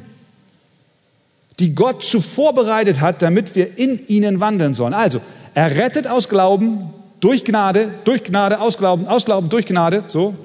die 1.60 1.76
Gott 1.76 2.04
zuvor 2.04 2.54
bereitet 2.54 3.02
hat, 3.02 3.22
damit 3.22 3.56
wir 3.56 3.78
in 3.78 4.06
ihnen 4.08 4.40
wandeln 4.40 4.74
sollen. 4.74 4.94
Also, 4.94 5.22
er 5.54 5.76
rettet 5.78 6.08
aus 6.08 6.30
Glauben, 6.30 6.90
durch 7.20 7.46
Gnade, 7.46 7.92
durch 8.04 8.24
Gnade, 8.24 8.60
aus 8.60 8.78
Glauben, 8.78 9.08
aus 9.08 9.26
Glauben, 9.26 9.50
durch 9.50 9.66
Gnade, 9.66 10.04
so. 10.08 10.36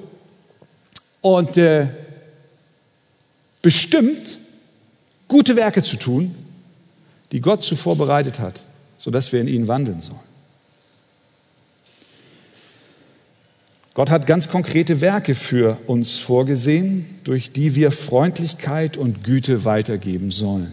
Und 1.21 1.57
äh, 1.57 1.87
bestimmt, 3.61 4.37
gute 5.27 5.55
Werke 5.55 5.81
zu 5.81 5.97
tun, 5.97 6.35
die 7.31 7.41
Gott 7.41 7.63
zuvor 7.63 7.97
bereitet 7.97 8.39
hat, 8.39 8.61
sodass 8.97 9.31
wir 9.31 9.41
in 9.41 9.47
ihnen 9.47 9.67
wandeln 9.67 10.01
sollen. 10.01 10.26
Gott 13.97 14.11
hat 14.11 14.27
ganz 14.27 14.47
konkrete 14.47 15.01
Werke 15.01 15.33
für 15.33 15.79
uns 15.87 16.19
vorgesehen, 16.19 17.03
durch 17.23 17.51
die 17.51 17.73
wir 17.73 17.89
Freundlichkeit 17.89 18.95
und 18.95 19.23
Güte 19.23 19.65
weitergeben 19.65 20.29
sollen. 20.29 20.71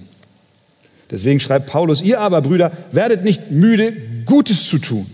Deswegen 1.10 1.40
schreibt 1.40 1.68
Paulus, 1.68 2.02
ihr 2.02 2.20
aber, 2.20 2.42
Brüder, 2.42 2.70
werdet 2.92 3.24
nicht 3.24 3.50
müde, 3.50 3.94
Gutes 4.26 4.68
zu 4.68 4.76
tun. 4.76 5.06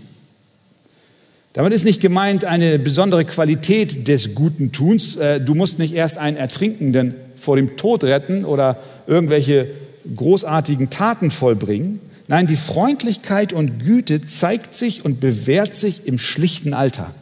Damit 1.53 1.71
ist 1.71 1.85
nicht 1.85 2.01
gemeint 2.01 2.43
eine 2.43 2.79
besondere 2.79 3.23
Qualität 3.23 4.09
des 4.09 4.35
guten 4.35 4.73
Tuns. 4.73 5.15
Äh, 5.15 5.39
du 5.39 5.55
musst 5.55 5.79
nicht 5.79 5.93
erst 5.93 6.17
einen 6.17 6.35
Ertrinkenden 6.35 7.15
vor 7.37 7.55
dem 7.55 7.77
Tod 7.77 8.03
retten 8.03 8.43
oder 8.43 8.79
irgendwelche 9.07 9.67
großartigen 10.13 10.89
Taten 10.89 11.31
vollbringen. 11.31 12.01
Nein, 12.27 12.45
die 12.45 12.57
Freundlichkeit 12.57 13.53
und 13.53 13.81
Güte 13.81 14.19
zeigt 14.19 14.75
sich 14.75 15.05
und 15.05 15.21
bewährt 15.21 15.75
sich 15.75 16.07
im 16.07 16.19
schlichten 16.19 16.73
Alltag 16.73 17.13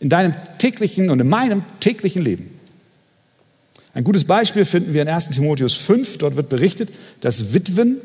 in 0.00 0.08
deinem 0.08 0.34
täglichen 0.58 1.10
und 1.10 1.20
in 1.20 1.28
meinem 1.28 1.62
täglichen 1.80 2.22
Leben. 2.22 2.58
Ein 3.94 4.04
gutes 4.04 4.24
Beispiel 4.24 4.64
finden 4.64 4.94
wir 4.94 5.02
in 5.02 5.08
1 5.08 5.30
Timotheus 5.30 5.74
5. 5.74 6.18
Dort 6.18 6.36
wird 6.36 6.48
berichtet, 6.48 6.90
dass 7.20 7.52
Witwen 7.52 7.96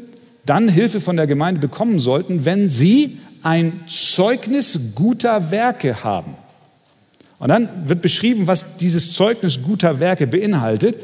dann 0.46 0.68
Hilfe 0.70 1.00
von 1.02 1.18
der 1.18 1.28
Gemeinde 1.28 1.62
bekommen 1.62 2.00
sollten, 2.00 2.46
wenn 2.46 2.68
sie 2.68 3.20
ein 3.44 3.82
Zeugnis 3.88 4.80
guter 4.96 5.52
Werke 5.52 6.04
haben. 6.04 6.36
Und 7.40 7.50
dann 7.50 7.70
wird 7.88 8.02
beschrieben, 8.02 8.48
was 8.48 8.78
dieses 8.78 9.12
Zeugnis 9.12 9.62
guter 9.62 10.00
Werke 10.00 10.28
beinhaltet. 10.28 10.96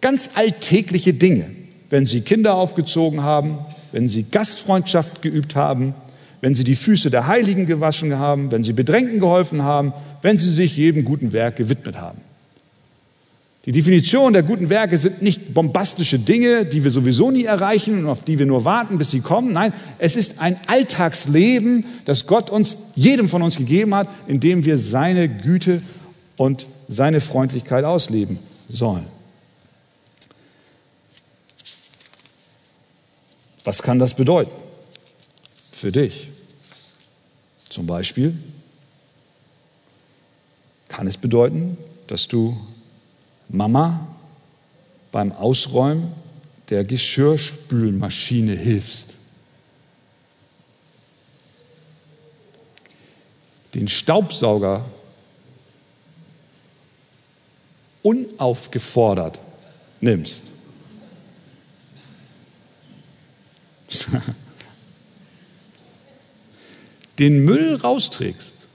Ganz 0.00 0.30
alltägliche 0.34 1.12
Dinge. 1.12 1.50
Wenn 1.90 2.06
sie 2.06 2.22
Kinder 2.22 2.54
aufgezogen 2.54 3.22
haben, 3.22 3.58
wenn 3.90 4.08
sie 4.08 4.22
Gastfreundschaft 4.22 5.22
geübt 5.22 5.56
haben, 5.56 5.94
wenn 6.42 6.56
sie 6.56 6.64
die 6.64 6.74
Füße 6.74 7.08
der 7.08 7.28
Heiligen 7.28 7.66
gewaschen 7.66 8.18
haben, 8.18 8.50
wenn 8.50 8.64
sie 8.64 8.72
Bedrängten 8.72 9.20
geholfen 9.20 9.62
haben, 9.62 9.94
wenn 10.22 10.36
sie 10.36 10.50
sich 10.50 10.76
jedem 10.76 11.04
guten 11.04 11.32
Werk 11.32 11.56
gewidmet 11.56 11.98
haben. 11.98 12.20
Die 13.64 13.70
Definition 13.70 14.32
der 14.32 14.42
guten 14.42 14.68
Werke 14.68 14.98
sind 14.98 15.22
nicht 15.22 15.54
bombastische 15.54 16.18
Dinge, 16.18 16.64
die 16.66 16.82
wir 16.82 16.90
sowieso 16.90 17.30
nie 17.30 17.44
erreichen 17.44 18.00
und 18.00 18.10
auf 18.10 18.24
die 18.24 18.40
wir 18.40 18.46
nur 18.46 18.64
warten, 18.64 18.98
bis 18.98 19.10
sie 19.10 19.20
kommen. 19.20 19.52
Nein, 19.52 19.72
es 20.00 20.16
ist 20.16 20.40
ein 20.40 20.58
Alltagsleben, 20.66 21.84
das 22.06 22.26
Gott 22.26 22.50
uns, 22.50 22.76
jedem 22.96 23.28
von 23.28 23.40
uns 23.40 23.56
gegeben 23.56 23.94
hat, 23.94 24.08
in 24.26 24.40
dem 24.40 24.64
wir 24.64 24.78
seine 24.78 25.28
Güte 25.28 25.80
und 26.36 26.66
seine 26.88 27.20
Freundlichkeit 27.20 27.84
ausleben 27.84 28.40
sollen. 28.68 29.06
Was 33.62 33.80
kann 33.80 34.00
das 34.00 34.14
bedeuten 34.14 34.50
für 35.82 35.90
dich? 35.90 36.28
Zum 37.68 37.86
Beispiel 37.86 38.38
kann 40.86 41.08
es 41.08 41.16
bedeuten, 41.16 41.76
dass 42.06 42.28
du 42.28 42.56
Mama 43.48 44.06
beim 45.10 45.32
Ausräumen 45.32 46.12
der 46.70 46.84
Geschirrspülmaschine 46.84 48.54
hilfst. 48.54 49.14
Den 53.74 53.88
Staubsauger 53.88 54.84
unaufgefordert 58.04 59.40
nimmst. 60.00 60.52
den 67.18 67.44
Müll 67.44 67.76
rausträgst, 67.76 68.66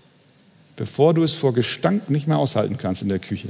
bevor 0.76 1.14
du 1.14 1.24
es 1.24 1.34
vor 1.34 1.54
Gestank 1.54 2.10
nicht 2.10 2.28
mehr 2.28 2.38
aushalten 2.38 2.78
kannst 2.78 3.02
in 3.02 3.10
der 3.10 3.20
Küche. 3.20 3.50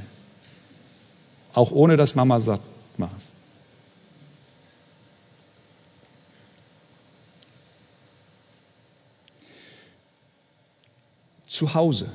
Auch 1.53 1.71
ohne 1.71 1.97
dass 1.97 2.15
Mama 2.15 2.39
sagt, 2.39 2.63
mach 2.97 3.09
es. 3.17 3.29
Zu 11.47 11.73
Hause 11.73 12.11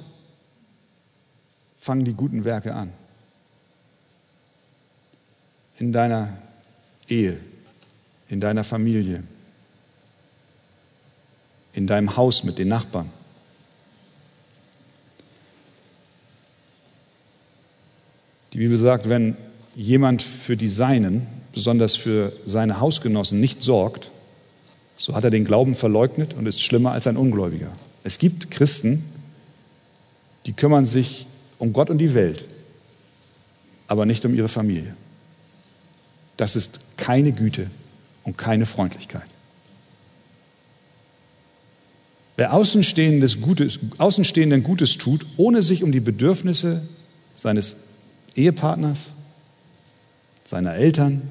fangen 1.80 2.04
die 2.04 2.14
guten 2.14 2.44
Werke 2.44 2.74
an. 2.74 2.92
In 5.80 5.92
deiner 5.92 6.36
Ehe, 7.08 7.40
in 8.28 8.38
deiner 8.38 8.62
Familie, 8.62 9.24
in 11.74 11.86
deinem 11.86 12.16
Haus 12.16 12.44
mit 12.44 12.58
den 12.58 12.68
Nachbarn. 12.68 13.10
Die 18.52 18.58
Bibel 18.58 18.76
sagt, 18.76 19.08
wenn 19.08 19.36
jemand 19.74 20.22
für 20.22 20.56
die 20.56 20.68
Seinen, 20.68 21.26
besonders 21.52 21.96
für 21.96 22.32
seine 22.46 22.80
Hausgenossen, 22.80 23.40
nicht 23.40 23.62
sorgt, 23.62 24.10
so 24.96 25.14
hat 25.14 25.24
er 25.24 25.30
den 25.30 25.44
Glauben 25.44 25.74
verleugnet 25.74 26.34
und 26.34 26.46
ist 26.46 26.62
schlimmer 26.62 26.92
als 26.92 27.06
ein 27.06 27.16
Ungläubiger. 27.16 27.72
Es 28.04 28.18
gibt 28.18 28.50
Christen, 28.50 29.04
die 30.46 30.52
kümmern 30.52 30.84
sich 30.84 31.26
um 31.58 31.72
Gott 31.72 31.88
und 31.88 31.98
die 31.98 32.14
Welt, 32.14 32.44
aber 33.88 34.06
nicht 34.06 34.24
um 34.24 34.34
ihre 34.34 34.48
Familie. 34.48 34.94
Das 36.36 36.56
ist 36.56 36.80
keine 36.96 37.32
Güte 37.32 37.70
und 38.24 38.36
keine 38.36 38.66
Freundlichkeit. 38.66 39.31
Wer 42.42 42.54
Außenstehendes 42.54 43.40
Gutes, 43.40 43.78
Außenstehenden 43.98 44.64
Gutes 44.64 44.98
tut, 44.98 45.24
ohne 45.36 45.62
sich 45.62 45.84
um 45.84 45.92
die 45.92 46.00
Bedürfnisse 46.00 46.82
seines 47.36 47.76
Ehepartners, 48.34 49.12
seiner 50.44 50.74
Eltern, 50.74 51.22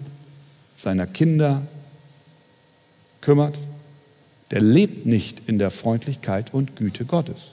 seiner 0.78 1.08
Kinder 1.08 1.64
kümmert, 3.20 3.60
der 4.52 4.62
lebt 4.62 5.06
nicht 5.06 5.42
in 5.48 5.60
der 5.60 5.70
Freundlichkeit 5.70 6.54
und 6.54 6.78
Güte 6.78 7.04
Gottes. 7.04 7.48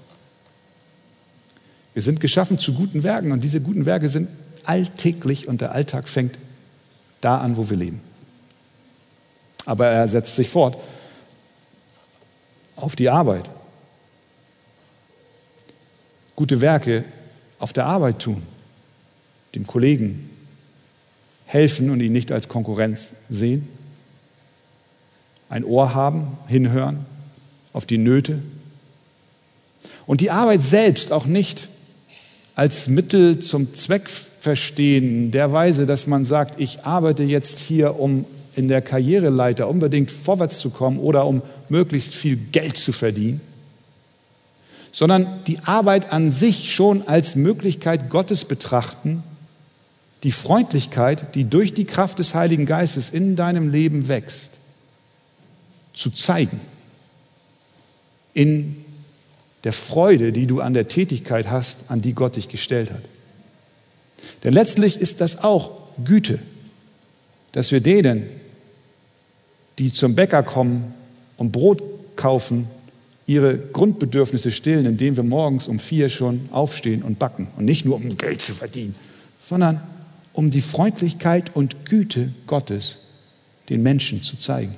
Wir 1.95 2.03
sind 2.03 2.21
geschaffen 2.21 2.61
zu 2.61 2.75
guten 2.75 3.03
Werken 3.03 3.33
und 3.33 3.43
diese 3.43 3.61
guten 3.61 3.87
Werke 3.87 4.09
sind 4.09 4.29
alltäglich 4.67 5.49
und 5.49 5.61
der 5.61 5.73
Alltag 5.73 6.07
fängt 6.07 6.39
da 7.21 7.39
an, 7.39 7.57
wo 7.57 7.69
wir 7.69 7.77
leben. 7.77 8.01
Aber 9.65 9.89
er 9.89 10.07
setzt 10.07 10.37
sich 10.37 10.49
fort 10.49 10.77
auf 12.83 12.97
die 12.97 13.09
Arbeit. 13.09 13.49
Gute 16.37 16.61
Werke 16.61 17.05
auf 17.59 17.73
der 17.73 17.87
Arbeit 17.87 18.21
tun, 18.21 18.43
dem 19.55 19.67
Kollegen 19.67 20.31
helfen 21.47 21.91
und 21.91 22.01
ihn 22.01 22.13
nicht 22.13 22.31
als 22.31 22.49
Konkurrenz 22.49 23.11
sehen, 23.29 23.69
ein 25.49 25.65
Ohr 25.65 25.95
haben, 25.95 26.37
hinhören 26.47 27.07
auf 27.73 27.87
die 27.87 27.99
Nöte 27.99 28.41
und 30.07 30.21
die 30.21 30.31
Arbeit 30.31 30.63
selbst 30.63 31.13
auch 31.13 31.27
nicht 31.27 31.69
als 32.55 32.89
Mittel 32.89 33.39
zum 33.39 33.75
Zweck 33.75 34.09
verstehen, 34.09 35.31
der 35.31 35.53
Weise, 35.53 35.87
dass 35.87 36.07
man 36.07 36.25
sagt, 36.25 36.61
ich 36.61 36.85
arbeite 36.85 37.23
jetzt 37.23 37.59
hier, 37.59 38.01
um 38.01 38.25
in 38.57 38.69
der 38.69 38.83
Karriereleiter 38.83 39.69
unbedingt 39.69 40.11
vorwärts 40.11 40.59
zu 40.59 40.71
kommen 40.71 40.99
oder 40.99 41.27
um 41.27 41.43
möglichst 41.71 42.15
viel 42.15 42.37
Geld 42.37 42.77
zu 42.77 42.93
verdienen, 42.93 43.41
sondern 44.93 45.45
die 45.47 45.61
Arbeit 45.61 46.13
an 46.13 46.31
sich 46.31 46.73
schon 46.73 47.07
als 47.07 47.37
Möglichkeit 47.37 48.11
Gottes 48.11 48.45
betrachten, 48.45 49.23
die 50.23 50.33
Freundlichkeit, 50.33 51.35
die 51.35 51.45
durch 51.45 51.75
die 51.75 51.85
Kraft 51.85 52.19
des 52.19 52.35
Heiligen 52.35 52.67
Geistes 52.67 53.11
in 53.11 53.37
deinem 53.37 53.71
Leben 53.71 54.09
wächst, 54.09 54.53
zu 55.93 56.11
zeigen, 56.11 56.61
in 58.35 58.85
der 59.65 59.73
Freude, 59.73 60.33
die 60.33 60.47
du 60.47 60.61
an 60.61 60.75
der 60.75 60.89
Tätigkeit 60.89 61.51
hast, 61.51 61.91
an 61.91 62.03
die 62.03 62.15
Gott 62.15 62.37
dich 62.37 62.49
gestellt 62.49 62.91
hat. 62.91 63.03
Denn 64.45 64.53
letztlich 64.53 65.01
ist 65.01 65.21
das 65.21 65.43
auch 65.45 65.81
Güte, 66.05 66.39
dass 67.53 67.73
wir 67.73 67.81
denen, 67.81 68.29
die 69.79 69.93
zum 69.93 70.15
Bäcker 70.15 70.43
kommen 70.43 70.95
und 71.39 71.53
Brot 71.53 71.83
kaufen, 72.17 72.69
ihre 73.27 73.57
Grundbedürfnisse 73.57 74.53
stillen, 74.53 74.85
indem 74.85 75.17
wir 75.17 75.23
morgens 75.23 75.69
um 75.69 75.79
vier 75.79 76.11
schon 76.11 76.49
aufstehen 76.53 77.03
und 77.03 77.19
backen. 77.19 77.49
Und 77.57 77.65
nicht 77.65 77.85
nur, 77.85 77.97
um 77.97 78.19
Geld 78.19 78.43
zu 78.43 78.53
verdienen, 78.53 78.95
sondern 79.39 79.81
um 80.35 80.51
die 80.51 80.61
Freundlichkeit 80.61 81.55
und 81.55 81.87
Güte 81.87 82.31
Gottes 82.47 82.99
den 83.69 83.83
Menschen 83.83 84.23
zu 84.23 84.37
zeigen. 84.37 84.75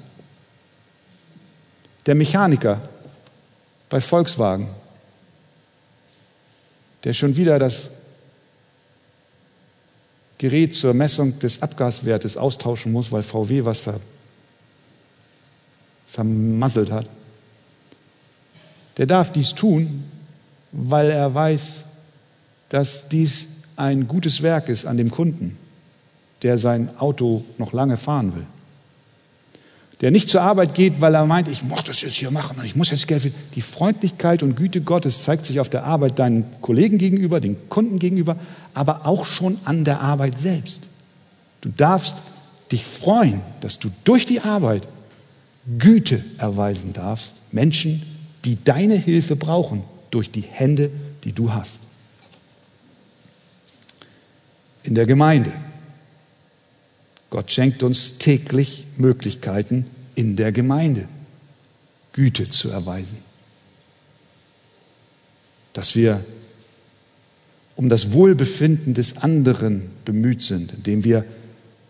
Der 2.06 2.14
Mechaniker 2.14 2.80
bei 3.88 4.00
Volkswagen, 4.00 4.68
der 7.04 7.12
schon 7.12 7.36
wieder 7.36 7.58
das 7.58 7.90
Gerät 10.38 10.74
zur 10.74 10.94
Messung 10.94 11.38
des 11.38 11.62
Abgaswertes 11.62 12.36
austauschen 12.36 12.92
muss, 12.92 13.12
weil 13.12 13.22
VW 13.22 13.64
was 13.64 13.80
vermasselt 16.10 16.90
hat, 16.90 17.06
der 18.96 19.06
darf 19.06 19.32
dies 19.32 19.54
tun, 19.54 20.04
weil 20.72 21.10
er 21.10 21.34
weiß, 21.34 21.82
dass 22.68 23.08
dies 23.08 23.48
ein 23.76 24.08
gutes 24.08 24.42
Werk 24.42 24.68
ist 24.68 24.84
an 24.84 24.96
dem 24.96 25.10
Kunden, 25.10 25.56
der 26.42 26.58
sein 26.58 26.90
Auto 26.98 27.44
noch 27.58 27.72
lange 27.72 27.96
fahren 27.96 28.34
will. 28.34 28.46
Der 30.00 30.10
nicht 30.10 30.30
zur 30.30 30.40
Arbeit 30.42 30.74
geht, 30.74 31.00
weil 31.00 31.14
er 31.14 31.26
meint, 31.26 31.46
ich 31.48 31.62
muss 31.62 31.84
das 31.84 32.00
jetzt 32.00 32.14
hier 32.14 32.30
machen 32.30 32.58
und 32.58 32.64
ich 32.64 32.74
muss 32.74 32.90
jetzt 32.90 33.06
Geld 33.06 33.22
finden. 33.22 33.38
Die 33.54 33.60
Freundlichkeit 33.60 34.42
und 34.42 34.56
Güte 34.56 34.80
Gottes 34.80 35.24
zeigt 35.24 35.44
sich 35.46 35.60
auf 35.60 35.68
der 35.68 35.84
Arbeit 35.84 36.18
deinen 36.18 36.44
Kollegen 36.62 36.96
gegenüber, 36.98 37.40
den 37.40 37.68
Kunden 37.68 37.98
gegenüber, 37.98 38.36
aber 38.72 39.06
auch 39.06 39.26
schon 39.26 39.58
an 39.64 39.84
der 39.84 40.00
Arbeit 40.00 40.38
selbst. 40.38 40.84
Du 41.60 41.68
darfst 41.68 42.16
dich 42.72 42.84
freuen, 42.84 43.42
dass 43.60 43.78
du 43.78 43.90
durch 44.04 44.24
die 44.24 44.40
Arbeit 44.40 44.88
Güte 45.78 46.24
erweisen 46.38 46.92
darfst, 46.92 47.36
Menschen, 47.52 48.02
die 48.44 48.62
deine 48.62 48.96
Hilfe 48.96 49.36
brauchen, 49.36 49.82
durch 50.10 50.30
die 50.30 50.40
Hände, 50.40 50.90
die 51.24 51.32
du 51.32 51.52
hast. 51.52 51.80
In 54.82 54.94
der 54.94 55.06
Gemeinde. 55.06 55.52
Gott 57.28 57.50
schenkt 57.52 57.82
uns 57.82 58.18
täglich 58.18 58.86
Möglichkeiten 58.96 59.86
in 60.14 60.34
der 60.34 60.50
Gemeinde, 60.50 61.06
Güte 62.12 62.48
zu 62.48 62.70
erweisen. 62.70 63.18
Dass 65.72 65.94
wir 65.94 66.24
um 67.76 67.88
das 67.88 68.12
Wohlbefinden 68.12 68.94
des 68.94 69.18
anderen 69.18 69.90
bemüht 70.04 70.42
sind, 70.42 70.72
indem 70.72 71.04
wir 71.04 71.24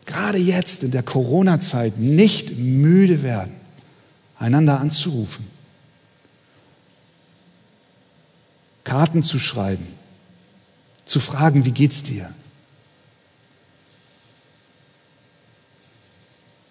gerade 0.05 0.39
jetzt 0.39 0.83
in 0.83 0.91
der 0.91 1.03
Corona-Zeit 1.03 1.99
nicht 1.99 2.59
müde 2.59 3.23
werden, 3.23 3.60
einander 4.41 4.81
anzurufen, 4.81 5.47
Karten 8.83 9.23
zu 9.23 9.39
schreiben, 9.39 9.87
zu 11.05 11.21
fragen, 11.21 11.65
wie 11.65 11.71
geht's 11.71 12.03
dir? 12.03 12.33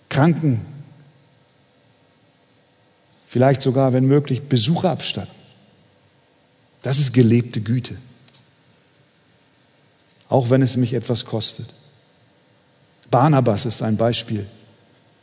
Kranken, 0.10 0.66
vielleicht 3.28 3.62
sogar, 3.62 3.94
wenn 3.94 4.06
möglich, 4.06 4.42
Besucher 4.42 4.90
abstatten. 4.90 5.36
Das 6.82 6.98
ist 6.98 7.14
gelebte 7.14 7.62
Güte. 7.62 7.98
Auch 10.28 10.50
wenn 10.50 10.62
es 10.62 10.76
mich 10.76 10.94
etwas 10.94 11.26
kostet. 11.26 11.74
Barnabas 13.12 13.66
ist 13.66 13.82
ein 13.82 13.98
Beispiel 13.98 14.48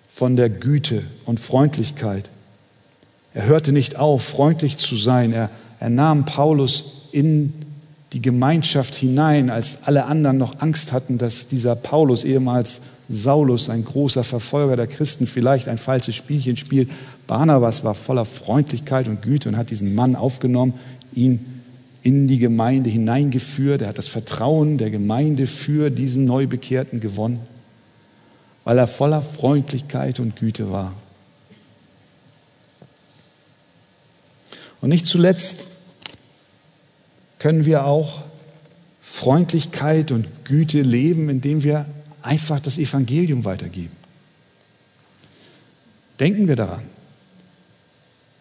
von 0.09 0.37
der 0.37 0.49
Güte 0.49 1.05
und 1.25 1.41
Freundlichkeit. 1.41 2.31
Er 3.37 3.45
hörte 3.45 3.73
nicht 3.73 3.97
auf, 3.97 4.25
freundlich 4.25 4.79
zu 4.79 4.97
sein. 4.97 5.33
Er, 5.33 5.51
er 5.79 5.91
nahm 5.91 6.25
Paulus 6.25 7.11
in 7.13 7.53
die 8.15 8.23
Gemeinschaft 8.23 8.95
hinein, 8.95 9.51
als 9.51 9.81
alle 9.85 10.07
anderen 10.07 10.39
noch 10.39 10.61
Angst 10.61 10.93
hatten, 10.93 11.19
dass 11.19 11.47
dieser 11.47 11.77
Paulus, 11.77 12.25
ehemals 12.25 12.81
Saulus, 13.09 13.69
ein 13.69 13.85
großer 13.85 14.25
Verfolger 14.25 14.77
der 14.77 14.87
Christen, 14.87 15.27
vielleicht 15.27 15.69
ein 15.69 15.77
falsches 15.77 16.17
Spielchen 16.17 16.57
spielt. 16.57 16.91
Barnabas 17.27 17.85
war 17.85 17.95
voller 17.95 18.25
Freundlichkeit 18.25 19.07
und 19.07 19.21
Güte 19.21 19.51
und 19.51 19.57
hat 19.57 19.71
diesen 19.71 19.95
Mann 19.95 20.17
aufgenommen, 20.17 20.73
ihn 21.13 21.63
in 22.03 22.29
die 22.29 22.39
Gemeinde 22.39 22.89
hineingeführt. 22.89 23.83
Er 23.83 23.89
hat 23.89 23.99
das 23.99 24.09
Vertrauen 24.09 24.79
der 24.79 24.91
Gemeinde 24.91 25.47
für 25.47 25.91
diesen 25.91 26.25
Neubekehrten 26.25 27.01
gewonnen 27.01 27.41
weil 28.67 28.79
er 28.79 28.89
voller 28.89 29.23
Freundlichkeit 29.23 30.19
und 30.19 30.35
Güte 30.35 30.73
war. 30.73 30.93
Und 34.81 34.91
nicht 34.91 35.07
zuletzt 35.07 35.69
können 37.39 37.65
wir 37.65 37.85
auch 37.85 38.23
Freundlichkeit 39.01 40.11
und 40.11 40.45
Güte 40.45 40.83
leben, 40.83 41.29
indem 41.29 41.63
wir 41.63 41.87
einfach 42.23 42.61
das 42.61 42.79
Evangelium 42.79 43.45
weitergeben. 43.45 43.97
Denken 46.19 46.49
wir 46.49 46.57
daran. 46.57 46.83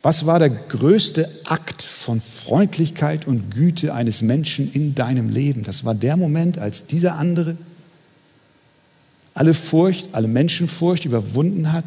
Was 0.01 0.25
war 0.25 0.37
der 0.37 0.49
größte 0.49 1.29
Akt 1.45 1.81
von 1.81 2.21
Freundlichkeit 2.21 3.25
und 3.25 3.49
Güte 3.51 3.93
eines 3.93 4.21
Menschen 4.21 4.71
in 4.71 4.93
deinem 4.93 5.29
Leben? 5.29 5.63
Das 5.63 5.83
war 5.83 5.95
der 5.95 6.15
Moment, 6.15 6.59
als 6.59 6.85
dieser 6.85 7.15
andere 7.15 7.57
alle 9.33 9.53
Furcht, 9.53 10.09
alle 10.13 10.27
Menschenfurcht 10.27 11.05
überwunden 11.05 11.73
hat 11.73 11.85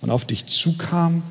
und 0.00 0.10
auf 0.10 0.24
dich 0.24 0.46
zukam, 0.46 1.22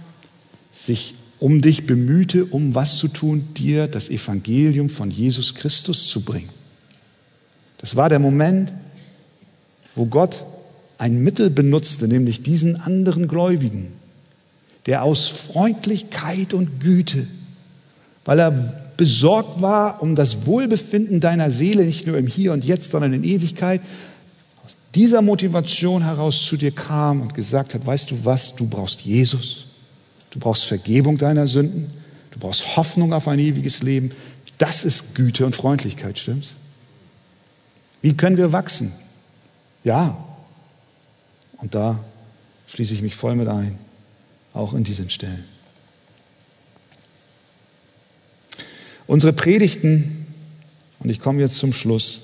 sich 0.73 1.15
um 1.39 1.61
dich 1.61 1.85
bemühte, 1.85 2.45
um 2.45 2.75
was 2.75 2.97
zu 2.97 3.07
tun, 3.07 3.47
dir 3.55 3.87
das 3.87 4.09
Evangelium 4.09 4.89
von 4.89 5.09
Jesus 5.09 5.55
Christus 5.55 6.07
zu 6.07 6.21
bringen. 6.21 6.49
Das 7.77 7.95
war 7.95 8.09
der 8.09 8.19
Moment, 8.19 8.73
wo 9.95 10.05
Gott 10.05 10.43
ein 10.97 11.23
Mittel 11.23 11.49
benutzte, 11.49 12.07
nämlich 12.07 12.43
diesen 12.43 12.75
anderen 12.75 13.27
Gläubigen, 13.27 13.87
der 14.85 15.03
aus 15.03 15.27
Freundlichkeit 15.27 16.53
und 16.53 16.81
Güte, 16.81 17.25
weil 18.25 18.39
er 18.39 18.51
besorgt 18.97 19.61
war 19.61 20.01
um 20.01 20.15
das 20.15 20.45
Wohlbefinden 20.45 21.21
deiner 21.21 21.51
Seele, 21.51 21.85
nicht 21.85 22.05
nur 22.05 22.17
im 22.17 22.27
Hier 22.27 22.51
und 22.51 22.65
Jetzt, 22.65 22.91
sondern 22.91 23.13
in 23.13 23.23
Ewigkeit, 23.23 23.81
dieser 24.93 25.21
Motivation 25.21 26.03
heraus 26.03 26.45
zu 26.45 26.57
dir 26.57 26.71
kam 26.71 27.21
und 27.21 27.33
gesagt 27.33 27.73
hat, 27.73 27.85
weißt 27.85 28.11
du 28.11 28.25
was, 28.25 28.55
du 28.55 28.67
brauchst 28.67 29.01
Jesus, 29.01 29.68
du 30.31 30.39
brauchst 30.39 30.65
Vergebung 30.65 31.17
deiner 31.17 31.47
Sünden, 31.47 31.91
du 32.31 32.39
brauchst 32.39 32.75
Hoffnung 32.75 33.13
auf 33.13 33.27
ein 33.27 33.39
ewiges 33.39 33.81
Leben. 33.81 34.11
Das 34.57 34.83
ist 34.83 35.15
Güte 35.15 35.45
und 35.45 35.55
Freundlichkeit, 35.55 36.19
stimmt's? 36.19 36.55
Wie 38.01 38.15
können 38.15 38.37
wir 38.37 38.51
wachsen? 38.51 38.93
Ja, 39.83 40.17
und 41.57 41.75
da 41.75 42.03
schließe 42.67 42.93
ich 42.93 43.01
mich 43.01 43.15
voll 43.15 43.35
mit 43.35 43.47
ein, 43.47 43.77
auch 44.53 44.73
in 44.73 44.83
diesen 44.83 45.09
Stellen. 45.09 45.45
Unsere 49.07 49.33
Predigten, 49.33 50.27
und 50.99 51.09
ich 51.09 51.19
komme 51.19 51.39
jetzt 51.41 51.57
zum 51.57 51.73
Schluss, 51.73 52.21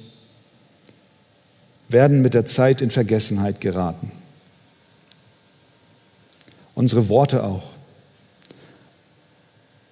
werden 1.90 2.22
mit 2.22 2.34
der 2.34 2.46
Zeit 2.46 2.82
in 2.82 2.92
Vergessenheit 2.92 3.60
geraten. 3.62 4.12
Unsere 6.74 7.10
Worte 7.10 7.44
auch. 7.44 7.75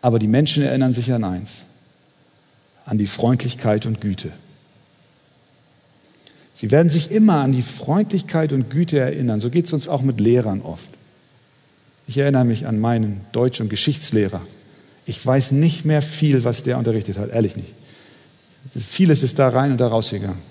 Aber 0.04 0.20
die 0.20 0.28
Menschen 0.28 0.64
erinnern 0.64 0.92
sich 0.92 1.14
an 1.14 1.24
eins, 1.24 1.64
an 2.86 2.98
die 2.98 3.08
Freundlichkeit 3.08 3.86
und 3.86 4.02
Güte. 4.02 4.34
Sie 6.54 6.72
werden 6.72 6.90
sich 6.90 7.10
immer 7.10 7.38
an 7.38 7.54
die 7.54 7.62
Freundlichkeit 7.62 8.52
und 8.52 8.70
Güte 8.70 9.00
erinnern. 9.00 9.40
So 9.40 9.50
geht 9.50 9.66
es 9.66 9.72
uns 9.72 9.88
auch 9.88 10.02
mit 10.02 10.20
Lehrern 10.20 10.62
oft. 10.62 10.90
Ich 12.06 12.18
erinnere 12.18 12.44
mich 12.44 12.68
an 12.68 12.82
meinen 12.82 13.22
Deutsch- 13.32 13.62
und 13.62 13.70
Geschichtslehrer. 13.70 14.42
Ich 15.06 15.26
weiß 15.26 15.54
nicht 15.54 15.86
mehr 15.86 16.02
viel, 16.02 16.44
was 16.44 16.64
der 16.64 16.78
unterrichtet 16.78 17.18
hat, 17.18 17.32
ehrlich 17.32 17.56
nicht. 17.56 17.72
Vieles 18.76 19.24
ist 19.24 19.40
da 19.40 19.48
rein 19.48 19.72
und 19.72 19.78
da 19.80 19.88
rausgegangen. 19.88 20.42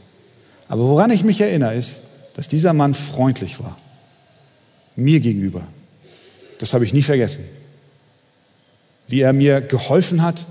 Aber 0.67 0.89
woran 0.89 1.11
ich 1.11 1.25
mich 1.25 1.43
erinnere, 1.43 1.75
ist, 1.75 1.99
dass 2.37 2.49
dieser 2.49 2.73
Mann 2.73 2.95
freundlich 2.95 3.61
war. 3.61 3.77
Mir 4.97 5.21
gegenüber. 5.21 5.63
Das 6.59 6.73
habe 6.73 6.87
ich 6.87 6.95
nie 6.95 7.03
vergessen. 7.03 7.45
Wie 9.13 9.21
er 9.21 9.35
mir 9.35 9.61
geholfen 9.61 10.23
hat, 10.23 10.47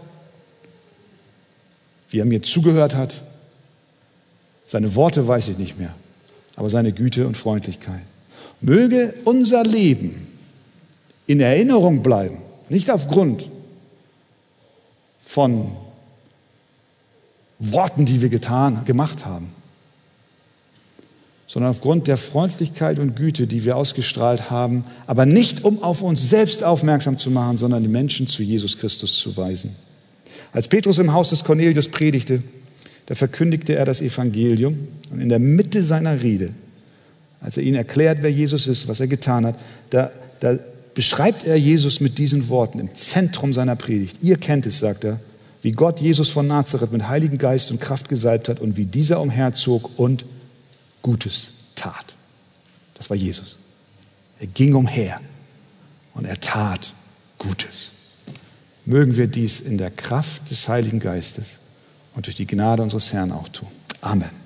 wie 2.12 2.20
er 2.20 2.26
mir 2.26 2.44
zugehört 2.44 2.96
hat. 2.96 3.24
Seine 4.68 4.94
Worte 4.94 5.28
weiß 5.28 5.48
ich 5.48 5.58
nicht 5.58 5.80
mehr, 5.80 5.96
aber 6.56 6.70
seine 6.70 6.92
Güte 6.92 7.26
und 7.26 7.36
Freundlichkeit. 7.36 8.04
Möge 8.60 9.16
unser 9.26 9.64
Leben 9.64 10.28
in 11.26 11.40
Erinnerung 11.40 12.04
bleiben, 12.04 12.38
nicht 12.70 12.92
aufgrund 12.92 13.50
von 15.26 15.72
Worten, 17.58 18.06
die 18.06 18.22
wir 18.22 18.30
getan, 18.30 18.86
gemacht 18.86 19.26
haben, 19.26 19.52
sondern 21.52 21.72
aufgrund 21.72 22.08
der 22.08 22.16
Freundlichkeit 22.16 22.98
und 22.98 23.18
Güte, 23.18 23.46
die 23.46 23.66
wir 23.66 23.76
ausgestrahlt 23.76 24.50
haben, 24.50 24.86
aber 25.06 25.26
nicht 25.26 25.66
um 25.66 25.84
auf 25.84 26.02
uns 26.02 26.30
selbst 26.30 26.64
aufmerksam 26.64 27.18
zu 27.18 27.30
machen, 27.30 27.58
sondern 27.58 27.84
die 27.84 27.90
Menschen 27.90 28.26
zu 28.26 28.42
Jesus 28.42 28.78
Christus 28.78 29.16
zu 29.16 29.36
weisen. 29.36 29.76
Als 30.54 30.70
Petrus 30.70 30.98
im 30.98 31.12
Haus 31.12 31.32
des 31.32 31.44
Cornelius 31.44 31.90
predigte, 31.90 32.42
da 33.08 33.16
verkündigte 33.16 33.76
er 33.76 33.84
das 33.84 34.00
Evangelium 34.00 34.78
und 35.10 35.20
in 35.20 35.28
der 35.28 35.40
Mitte 35.40 35.84
seiner 35.84 36.24
Rede, 36.24 36.52
als 37.42 37.58
er 37.58 37.64
ihnen 37.64 37.76
erklärt, 37.76 38.20
wer 38.22 38.32
Jesus 38.32 38.66
ist, 38.68 38.88
was 38.88 39.02
er 39.02 39.08
getan 39.08 39.46
hat, 39.46 39.60
da, 39.90 40.10
da 40.40 40.58
beschreibt 40.94 41.46
er 41.46 41.58
Jesus 41.58 42.00
mit 42.00 42.18
diesen 42.18 42.48
Worten 42.48 42.80
im 42.80 42.96
Zentrum 42.96 43.52
seiner 43.52 43.76
Predigt. 43.76 44.24
Ihr 44.24 44.38
kennt 44.38 44.68
es, 44.68 44.80
sagt 44.80 45.04
er, 45.04 45.20
wie 45.64 45.72
Gott 45.72 46.00
Jesus 46.00 46.30
von 46.30 46.48
Nazareth 46.48 46.94
mit 46.94 47.10
Heiligen 47.10 47.38
Geist 47.38 47.72
und 47.72 47.82
Kraft 47.82 48.08
gesalbt 48.08 48.48
hat 48.48 48.62
und 48.62 48.78
wie 48.78 48.86
dieser 48.86 49.20
umherzog 49.20 50.00
und 50.00 50.24
Gutes 51.02 51.74
tat. 51.76 52.16
Das 52.96 53.10
war 53.10 53.18
Jesus. 53.18 53.58
Er 54.40 54.48
ging 54.48 54.76
umher 54.76 55.20
und 56.14 56.26
er 56.26 56.40
tat 56.40 56.94
Gutes. 57.38 57.92
Mögen 58.86 59.16
wir 59.16 59.28
dies 59.28 59.60
in 59.60 59.78
der 59.78 59.92
Kraft 59.92 60.50
des 60.50 60.68
Heiligen 60.68 61.00
Geistes 61.00 61.60
und 62.16 62.26
durch 62.26 62.36
die 62.36 62.48
Gnade 62.48 62.84
unseres 62.84 63.14
Herrn 63.14 63.32
auch 63.32 63.48
tun. 63.50 63.70
Amen. 64.02 64.41